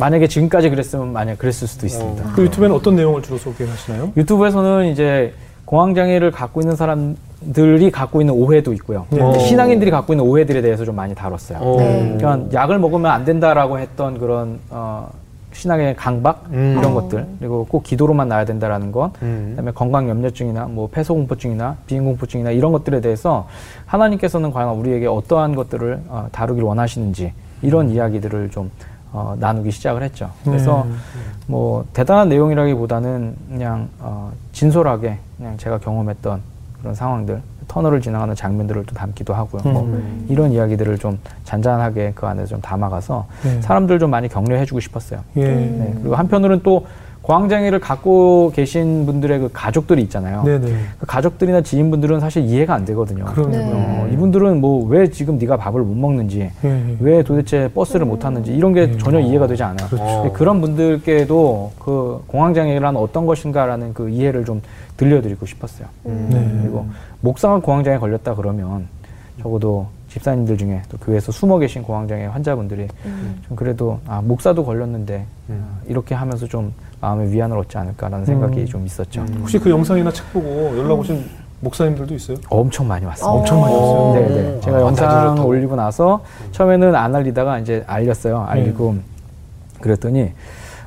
[0.00, 2.32] 만약에 지금까지 그랬으면 만약 그랬을 수도 있습니다.
[2.34, 4.12] 그 유튜브에는 어떤 내용을 주로 소개하시나요?
[4.16, 5.32] 유튜브에서는 이제
[5.66, 7.16] 공황장애를 갖고 있는 사람
[7.52, 9.06] 들이 갖고 있는 오해도 있고요.
[9.10, 9.38] 네.
[9.38, 11.76] 신앙인들이 갖고 있는 오해들에 대해서 좀 많이 다뤘어요.
[11.76, 12.16] 네.
[12.18, 15.08] 그러니까 약을 먹으면 안 된다라고 했던 그런 어,
[15.52, 16.76] 신앙의 강박 음.
[16.78, 19.48] 이런 것들 그리고 꼭 기도로만 나야 된다라는 것 음.
[19.50, 23.46] 그다음에 건강 염려증이나 뭐 폐소 공포증이나 비인 공포증이나 이런 것들에 대해서
[23.86, 27.92] 하나님께서는 과연 우리에게 어떠한 것들을 어, 다루기를 원하시는지 이런 음.
[27.92, 28.70] 이야기들을 좀
[29.12, 30.30] 어, 나누기 시작을 했죠.
[30.44, 30.98] 그래서 음.
[31.46, 36.40] 뭐 대단한 내용이라기보다는 그냥 어, 진솔하게 그냥 제가 경험했던
[36.84, 39.62] 그런 상황들 터널을 지나가는 장면들을 또 담기도 하고요.
[39.72, 39.90] 뭐 음.
[39.90, 43.62] 뭐 이런 이야기들을 좀 잔잔하게 그 안에 좀 담아가서 네.
[43.62, 45.20] 사람들 좀 많이 격려해주고 싶었어요.
[45.38, 45.44] 예.
[45.44, 45.94] 네.
[46.02, 46.86] 그리고 한편으로는 또
[47.24, 50.42] 고황장애를 갖고 계신 분들의 그 가족들이 있잖아요.
[50.44, 50.66] 네네.
[50.98, 53.24] 그 가족들이나 지인분들은 사실 이해가 안 되거든요.
[53.50, 53.70] 네.
[53.72, 56.96] 어, 이분들은 뭐 왜 지금 네가 밥을 못 먹는지, 네.
[57.00, 58.98] 왜 도대체 버스를 못 타는지 이런 게 네.
[58.98, 59.88] 전혀 이해가 되지 않아요.
[59.88, 60.32] 그렇죠.
[60.34, 64.60] 그런 분들께도 그 공황장애란 어떤 것인가라는 그 이해를 좀
[64.98, 65.88] 들려드리고 싶었어요.
[66.06, 66.28] 음.
[66.30, 66.60] 네.
[66.62, 66.86] 그리고
[67.22, 68.86] 목상한 공황장애 걸렸다 그러면
[69.40, 73.42] 적어도 집사님들 중에 또 교회에서 숨어 계신 공황장애 환자분들이 음.
[73.48, 75.66] 좀 그래도 아 목사도 걸렸는데 음.
[75.66, 78.66] 아, 이렇게 하면서 좀 마음의 위안을 얻지 않을까라는 생각이 음.
[78.66, 79.22] 좀 있었죠.
[79.22, 79.38] 음.
[79.40, 81.24] 혹시 그 영상이나 책 보고 연락 오신
[81.58, 82.36] 목사님들도 있어요?
[82.48, 83.28] 엄청 많이 왔어요.
[83.28, 83.38] 어.
[83.40, 84.14] 엄청 많이 왔어요.
[84.14, 84.60] 네, 네.
[84.60, 86.22] 제가 아, 영상 올리고 나서
[86.52, 88.42] 처음에는 안 알리다가 이제 알렸어요.
[88.42, 89.00] 알리고 네.
[89.80, 90.32] 그랬더니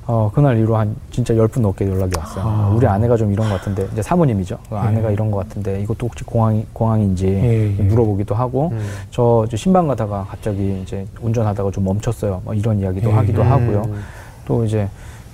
[0.07, 2.43] 어, 그날 이후로 한 진짜 열 분 넘게 연락이 왔어요.
[2.45, 2.73] 아.
[2.75, 4.57] 우리 아내가 좀 이런 것 같은데, 이제 사모님이죠.
[4.69, 5.13] 그 아내가 예.
[5.13, 7.83] 이런 것 같은데, 이것도 혹시 공황, 공황인지 예, 예.
[7.83, 8.85] 물어보기도 하고, 음.
[9.11, 12.41] 저 신방 가다가 갑자기 이제 운전하다가 좀 멈췄어요.
[12.45, 13.13] 뭐 이런 이야기도 예.
[13.13, 13.51] 하기도 음.
[13.51, 13.89] 하고요.
[14.45, 14.87] 또 이제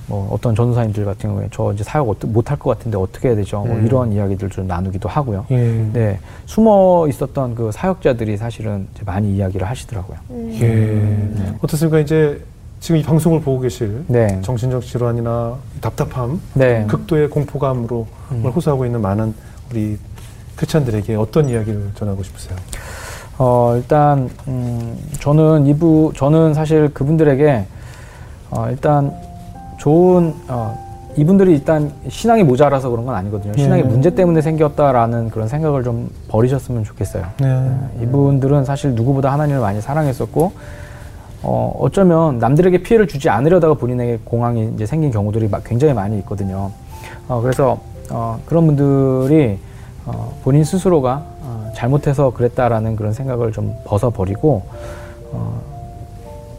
[0.07, 3.59] 뭐 어떤 전도사님들 같은 경우에 저 이제 사역 못할 것 같은데 어떻게 해야 되죠?
[3.63, 3.85] 뭐 음.
[3.85, 5.45] 이런 이야기들 좀 나누기도 하고요.
[5.51, 5.85] 예.
[5.93, 6.19] 네.
[6.45, 10.17] 숨어 있었던 그 사역자들이 사실은 많이 이야기를 하시더라고요.
[10.31, 10.49] 음.
[10.61, 10.67] 예.
[11.41, 11.53] 네.
[11.61, 11.99] 어떻습니까?
[11.99, 12.41] 이제
[12.83, 14.41] 지금 이 방송을 보고 계실 네.
[14.41, 16.85] 정신적 질환이나 답답함, 네.
[16.85, 18.43] 극도의 공포감으로 음.
[18.53, 19.33] 호소하고 있는 많은
[19.71, 19.97] 우리
[20.57, 22.57] 크리스찬들에게 어떤 이야기를 전하고 싶으세요?
[23.37, 27.65] 어, 일단 음, 저는 이부 저는 사실 그분들에게
[28.51, 29.13] 어, 일단
[29.77, 30.77] 좋은 어,
[31.15, 33.53] 이분들이 일단 신앙이 모자라서 그런 건 아니거든요.
[33.55, 33.89] 신앙의 네.
[33.89, 37.27] 문제 때문에 생겼다라는 그런 생각을 좀 버리셨으면 좋겠어요.
[37.39, 37.47] 네.
[37.47, 38.03] 네.
[38.03, 40.51] 이분들은 사실 누구보다 하나님을 많이 사랑했었고
[41.43, 46.71] 어, 어쩌면 남들에게 피해를 주지 않으려다가 본인에게 공황이 이제 생긴 경우들이 굉장히 많이 있거든요.
[47.27, 47.79] 어, 그래서
[48.09, 49.59] 어, 그런 분들이
[50.05, 54.63] 어, 본인 스스로가 어, 잘못해서 그랬다라는 그런 생각을 좀 벗어버리고
[55.31, 55.61] 어,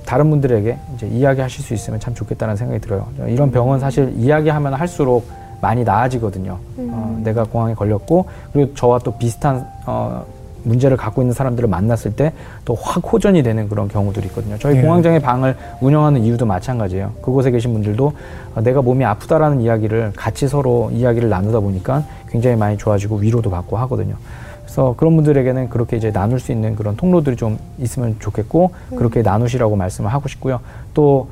[0.04, 3.06] 다른 분들에게 이제 이야기하실 수 있으면 참 좋겠다는 생각이 들어요.
[3.26, 5.26] 이런 병은 사실 이야기하면 할수록
[5.62, 6.58] 많이 나아지거든요.
[6.78, 6.90] 음.
[6.92, 10.24] 어, 내가 공황에 걸렸고 그리고 저와 또 비슷한 어,
[10.64, 12.32] 문제를 갖고 있는 사람들을 만났을 때
[12.64, 14.58] 또 확 호전이 되는 그런 경우들이 있거든요.
[14.58, 14.80] 저희 예.
[14.82, 17.12] 공황장애 방을 운영하는 이유도 마찬가지예요.
[17.22, 18.12] 그곳에 계신 분들도
[18.54, 23.76] 어, 내가 몸이 아프다라는 이야기를 같이 서로 이야기를 나누다 보니까 굉장히 많이 좋아지고 위로도 받고
[23.78, 24.16] 하거든요.
[24.64, 28.96] 그래서 그런 분들에게는 그렇게 이제 나눌 수 있는 그런 통로들이 좀 있으면 좋겠고 음.
[28.96, 30.60] 그렇게 나누시라고 말씀을 하고 싶고요.
[30.94, 31.28] 또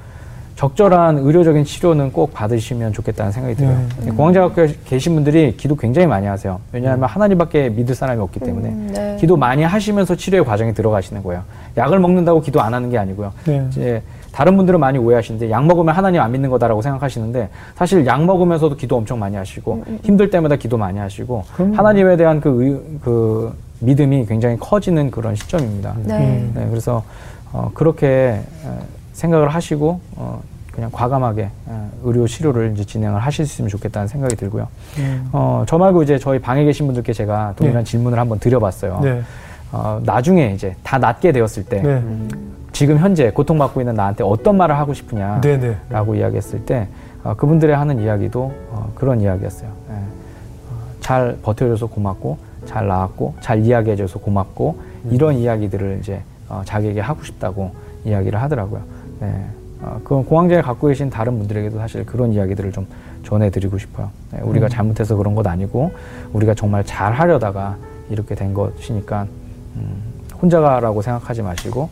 [0.57, 3.79] 적절한 의료적인 치료는 꼭 받으시면 좋겠다는 생각이 들어요.
[4.05, 4.11] 네.
[4.13, 4.51] 공황장애
[4.85, 6.61] 계신 분들이 기도 굉장히 많이 하세요.
[6.73, 7.07] 왜냐하면 음.
[7.07, 9.17] 하나님밖에 믿을 사람이 없기 때문에 음, 네.
[9.19, 11.43] 기도 많이 하시면서 치료의 과정에 들어가시는 거예요.
[11.77, 13.33] 약을 먹는다고 기도 안 하는 게 아니고요.
[13.45, 13.67] 네.
[13.71, 18.77] 이제 다른 분들은 많이 오해하시는데 약 먹으면 하나님 안 믿는 거다라고 생각하시는데 사실 약 먹으면서도
[18.77, 19.99] 기도 엄청 많이 하시고 음, 음.
[20.03, 21.73] 힘들 때마다 기도 많이 하시고 음.
[21.75, 25.95] 하나님에 대한 그, 의, 그 믿음이 굉장히 커지는 그런 시점입니다.
[26.05, 26.51] 네.
[26.55, 27.03] 네 그래서
[27.53, 28.41] 어, 그렇게
[29.13, 30.43] 생각을 하시고 어,
[30.73, 31.51] 그냥 과감하게
[32.03, 34.69] 의료 치료를 이제 진행을 하실 수 있으면 좋겠다는 생각이 들고요.
[34.99, 35.29] 음.
[35.33, 37.91] 어, 저 말고 이제 저희 방에 계신 분들께 제가 동일한 네.
[37.91, 39.01] 질문을 한번 드려봤어요.
[39.03, 39.23] 네.
[39.71, 42.03] 어, 나중에 이제 다 낫게 되었을 때 네.
[42.73, 46.19] 지금 현재 고통받고 있는 나한테 어떤 말을 하고 싶으냐라고 네, 네.
[46.19, 46.89] 이야기했을 때
[47.23, 49.71] 어, 그분들의 하는 이야기도 어, 그런 이야기였어요.
[49.91, 49.95] 예.
[49.95, 55.11] 어, 잘 버텨줘서 고맙고 잘 나왔고 잘 이야기해줘서 고맙고 음.
[55.13, 57.73] 이런 이야기들을 이제 어, 자기에게 하고 싶다고
[58.05, 58.83] 이야기를 하더라고요.
[59.23, 59.47] 네.
[59.81, 62.87] 어, 그건 공황장애 갖고 계신 다른 분들에게도 사실 그런 이야기들을 좀
[63.23, 64.11] 전해드리고 싶어요.
[64.33, 64.68] 네, 우리가 음.
[64.68, 65.93] 잘못해서 그런 것 아니고
[66.33, 67.77] 우리가 정말 잘 하려다가
[68.11, 69.27] 이렇게 된 것이니까
[69.77, 70.03] 음,
[70.41, 71.89] 혼자라고 생각하지 마시고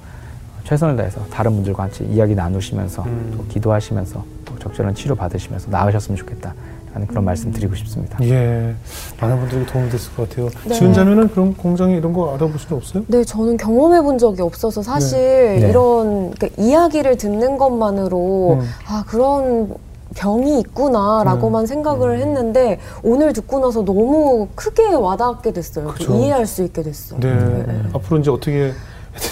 [0.65, 3.35] 최선을 다해서 다른 분들과 같이 이야기 나누시면서 음.
[3.37, 6.55] 또 기도하시면서 또 적절한 치료 받으시면서 나으셨으면 좋겠다.
[6.93, 8.19] 하는 그런 말씀 드리고 싶습니다.
[8.23, 8.75] 예.
[9.21, 10.49] 많은 분들에게 도움이 됐을 것 같아요.
[10.65, 10.75] 네.
[10.75, 13.05] 지은자매는 그런 공장에 이런 거 알아보신 적 없어요?
[13.07, 15.61] 네, 저는 경험해 본 적이 없어서 사실 네.
[15.61, 15.71] 네.
[15.71, 18.69] 이런 그러니까 이야기를 듣는 것만으로 음.
[18.89, 19.73] 아, 그런
[20.17, 21.67] 병이 있구나라고만 음.
[21.67, 22.21] 생각을 음.
[22.21, 25.95] 했는데 오늘 듣고 나서 너무 크게 와닿게 됐어요.
[26.11, 27.21] 이해할 수 있게 됐어요.
[27.21, 27.33] 네.
[27.33, 27.83] 네.
[27.95, 28.73] 앞으로 이제 어떻게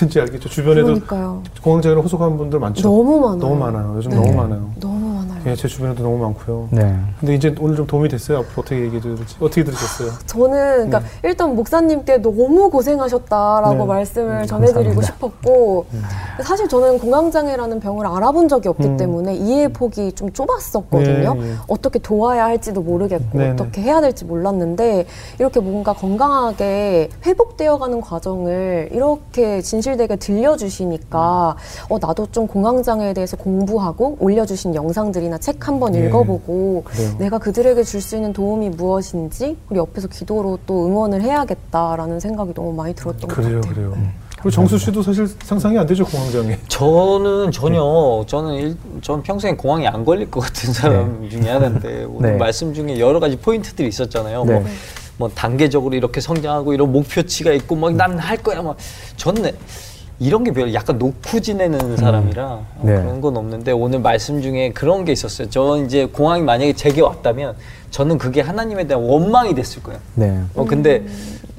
[0.01, 0.49] 해야지 알겠죠.
[0.49, 1.01] 주변에도.
[1.63, 2.83] 공황장애로 호소하는 분들 많죠.
[2.83, 3.39] 너무 많아요.
[3.39, 3.95] 너무 많아요.
[3.97, 4.17] 요즘 네.
[4.17, 4.71] 너무 많아요.
[4.79, 5.18] 너무 많아요.
[5.47, 6.69] 예, 제 주변에도 너무 많고요.
[6.71, 6.97] 네.
[7.21, 8.39] 근데 이제 오늘 좀 도움이 됐어요.
[8.39, 10.11] 앞으로 어떻게 얘기 들을지 어떻게 들으셨어요?
[10.27, 11.07] 저는 그러니까 네.
[11.25, 13.85] 일단 목사님께 너무 고생하셨다라고 네.
[13.85, 16.03] 말씀을 음, 전해드리고 싶었고 음.
[16.43, 18.97] 사실 저는 공황장애라는 병을 알아본 적이 없기 음.
[18.97, 21.35] 때문에 이해 폭이 좀 좁았었거든요.
[21.35, 21.55] 네, 네.
[21.69, 23.51] 어떻게 도와야 할지도 모르겠고 네, 네.
[23.53, 25.07] 어떻게 해야 될지 몰랐는데
[25.39, 31.57] 이렇게 뭔가 건강하게 회복되어가는 과정을 이렇게 진실되게 들려주시니까
[31.89, 36.07] 어 나도 좀 공황장애에 대해서 공부하고 올려주신 영상 들이나 책 한번 예.
[36.07, 37.15] 읽어보고 그래요.
[37.19, 42.73] 내가 그들에게 줄 수 있는 도움이 무엇인지 우리 옆에서 기도로 또 응원을 해야겠다라는 생각이 너무
[42.73, 43.75] 많이 들었던 그래요, 것 같아요.
[43.75, 43.93] 그래요.
[43.97, 44.11] 음.
[44.35, 46.59] 그리고 정수 씨도 사실 상상이 안 되죠 공황장애.
[46.69, 48.27] 저는 전혀 네.
[48.27, 51.29] 저는 일, 전 평생 공황이 안 걸릴 것 같은 사람 네.
[51.29, 52.37] 중에 하나인데 오늘 네.
[52.39, 54.45] 말씀 중에 여러 가지 포인트들이 있었잖아요.
[54.45, 54.65] 뭐, 네.
[55.17, 58.77] 뭐 단계적으로 이렇게 성장하고 이런 목표치가 있고 막 난 할 거야 막
[59.17, 59.51] 저는
[60.21, 61.97] 이런 게 별로 약간 놓고 지내는 음.
[61.97, 62.87] 사람이라 음.
[62.87, 62.95] 네.
[62.97, 65.49] 그런 건 없는데 오늘 말씀 중에 그런 게 있었어요.
[65.51, 67.55] 저 이제 공항이 만약에 제게 왔다면
[67.91, 70.01] 저는 그게 하나님에 대한 원망이 됐을 거예요.
[70.17, 70.41] 네.
[70.55, 71.05] 어, 근데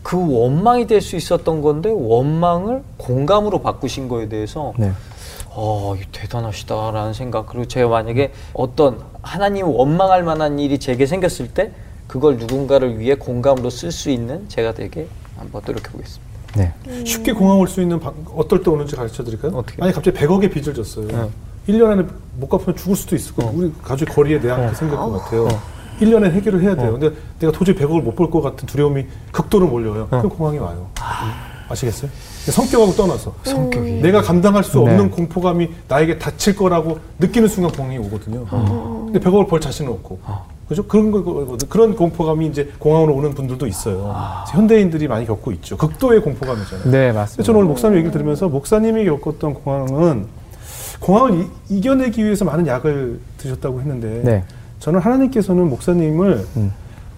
[0.03, 4.91] 그 원망이 될 수 있었던 건데 원망을 공감으로 바꾸신 거에 대해서 네.
[5.51, 7.47] 어, 대단하시다라는 생각.
[7.47, 11.71] 그리고 제가 만약에 어떤 하나님 원망할 만한 일이 제게 생겼을 때
[12.07, 15.07] 그걸 누군가를 위해 공감으로 쓸 수 있는 제가 되게
[15.37, 16.28] 한번 노력해 보겠습니다.
[16.55, 16.73] 네.
[16.87, 17.05] 음.
[17.05, 19.51] 쉽게 공항 올 수 있는 방, 어떨 때 오는지 가르쳐 드릴까요?
[19.55, 19.81] 어떻게?
[19.83, 21.07] 아니 갑자기 100억의 빚을 졌어요.
[21.07, 21.29] 네.
[21.67, 22.03] 1년 안에
[22.39, 23.53] 못 갚으면 죽을 수도 있을 거고 어.
[23.55, 24.73] 우리 가족 거리에 대한 어.
[24.73, 25.11] 생길 것 어.
[25.11, 25.43] 같아요.
[25.45, 25.61] 어.
[26.01, 26.89] 1년에 해결을 해야 돼요.
[26.89, 26.91] 어.
[26.97, 30.03] 근데 내가 도저히 100억을 못 볼 것 같은 두려움이 극도로 몰려요.
[30.03, 30.17] 어.
[30.21, 30.87] 그럼 공항이 와요.
[30.99, 31.47] 아.
[31.69, 32.09] 아시겠어요?
[32.49, 35.09] 성격하고 떠나서 성격이 내가 감당할 수 없는 네.
[35.09, 38.45] 공포감이 나에게 닥칠 거라고 느끼는 순간 공항이 오거든요.
[38.49, 39.03] 어.
[39.11, 40.47] 근데 100억을 벌 자신은 없고 어.
[40.69, 40.85] 그죠?
[40.85, 44.11] 그런 거, 그런 공포감이 이제 공항으로 오는 분들도 있어요.
[44.13, 44.45] 아.
[44.49, 45.75] 현대인들이 많이 겪고 있죠.
[45.77, 46.91] 극도의 공포감이잖아요.
[46.91, 47.43] 네, 맞습니다.
[47.43, 50.27] 저는 오늘 목사님 얘기를 들으면서 목사님이 겪었던 공항은
[50.99, 54.43] 공항을 이, 겨내기 위해서 많은 약을 드셨다고 했는데 네.
[54.79, 56.71] 저는 하나님께서는 목사님을 음.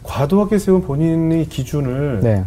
[0.04, 2.45] 과도하게 세운 본인의 기준을 네.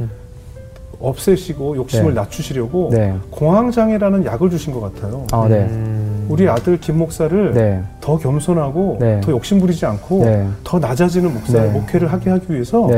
[1.01, 2.21] 없애시고 욕심을 네.
[2.21, 3.15] 낮추시려고 네.
[3.31, 5.27] 공황장애라는 약을 주신 것 같아요.
[5.33, 5.65] 아, 네.
[5.65, 6.14] 음.
[6.29, 7.83] 우리 아들 김 목사를 네.
[8.01, 9.21] 더 겸손하고 네.
[9.21, 10.49] 더 욕심부리지 않고 네.
[10.63, 12.89] 더 낮아지는 목사 목회를 하게 하기 위해서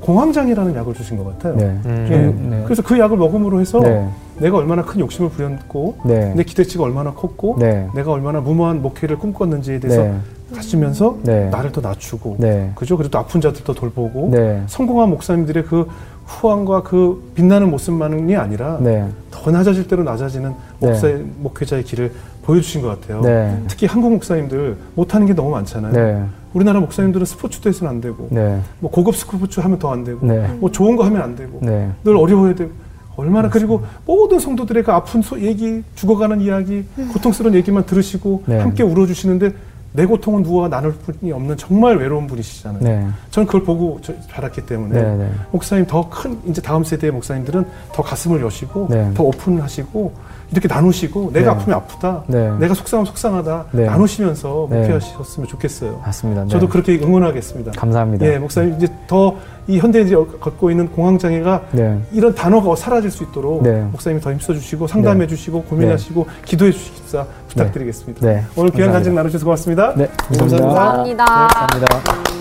[0.00, 1.54] 공황장애라는 약을 주신 것 같아요.
[1.84, 2.62] 음.
[2.64, 3.80] 그래서 그 약을 먹음으로 해서
[4.38, 7.58] 내가 얼마나 큰 욕심을 부렸고 내 기대치가 얼마나 컸고
[7.94, 10.08] 내가 얼마나 무모한 목회를 꿈꿨는지에 대해서
[10.54, 12.38] 가시면서 나를 더 낮추고
[12.74, 12.96] 그죠?
[12.96, 14.32] 그리고 또 아픈 자들도 돌보고
[14.66, 15.86] 성공한 목사님들의 그
[16.40, 19.06] 후왕과 그 빛나는 모습만이 아니라 네.
[19.30, 21.24] 더 낮아질 대로 낮아지는 목사 네.
[21.38, 22.12] 목회자의 길을
[22.44, 23.20] 보여주신 것 같아요.
[23.20, 23.60] 네.
[23.68, 25.92] 특히 한국 목사님들 못하는 게 너무 많잖아요.
[25.92, 26.24] 네.
[26.54, 28.60] 우리나라 목사님들은 스포츠도 해서는 안 되고, 네.
[28.80, 30.48] 뭐 고급 스포츠 하면 더 안 되고, 네.
[30.58, 32.70] 뭐 좋은 거 하면 안 되고, 늘 어려워야 되고,
[33.16, 39.52] 얼마나 그리고 모든 성도들의 그 아픈 소, 얘기, 죽어가는 이야기, 고통스러운 얘기만 들으시고 함께 울어주시는데
[39.92, 42.82] 내 고통은 누구와 나눌 분이 없는 정말 외로운 분이시잖아요.
[42.82, 43.06] 네.
[43.30, 45.30] 저는 그걸 보고 자랐기 때문에 네, 네.
[45.50, 49.12] 목사님 더 큰 이제 다음 세대의 목사님들은 더 가슴을 여시고 네.
[49.14, 50.12] 더 오픈하시고
[50.52, 51.60] 이렇게 나누시고 내가 네.
[51.60, 52.50] 아프면 아프다, 네.
[52.58, 56.00] 내가 속상하면 속상하다 나누시면서 목회하셨으면 좋겠어요.
[56.04, 56.46] 맞습니다.
[56.46, 57.72] 저도 그렇게 응원하겠습니다.
[57.72, 58.26] 감사합니다.
[58.26, 59.36] 예, 목사님 이제 더
[59.70, 61.62] 이 현대인들이 갖고 있는 공황 장애가
[62.12, 68.26] 이런 단어가 사라질 수 있도록 목사님이 더 힘써 주시고 상담해 주시고 고민하시고 기도해주십사 부탁드리겠습니다.
[68.56, 69.94] 오늘 귀한 간증 나누셔서 고맙습니다.
[69.96, 71.24] 네, 감사합니다.
[71.24, 71.24] 감사합니다.
[71.24, 72.39] 감사합니다.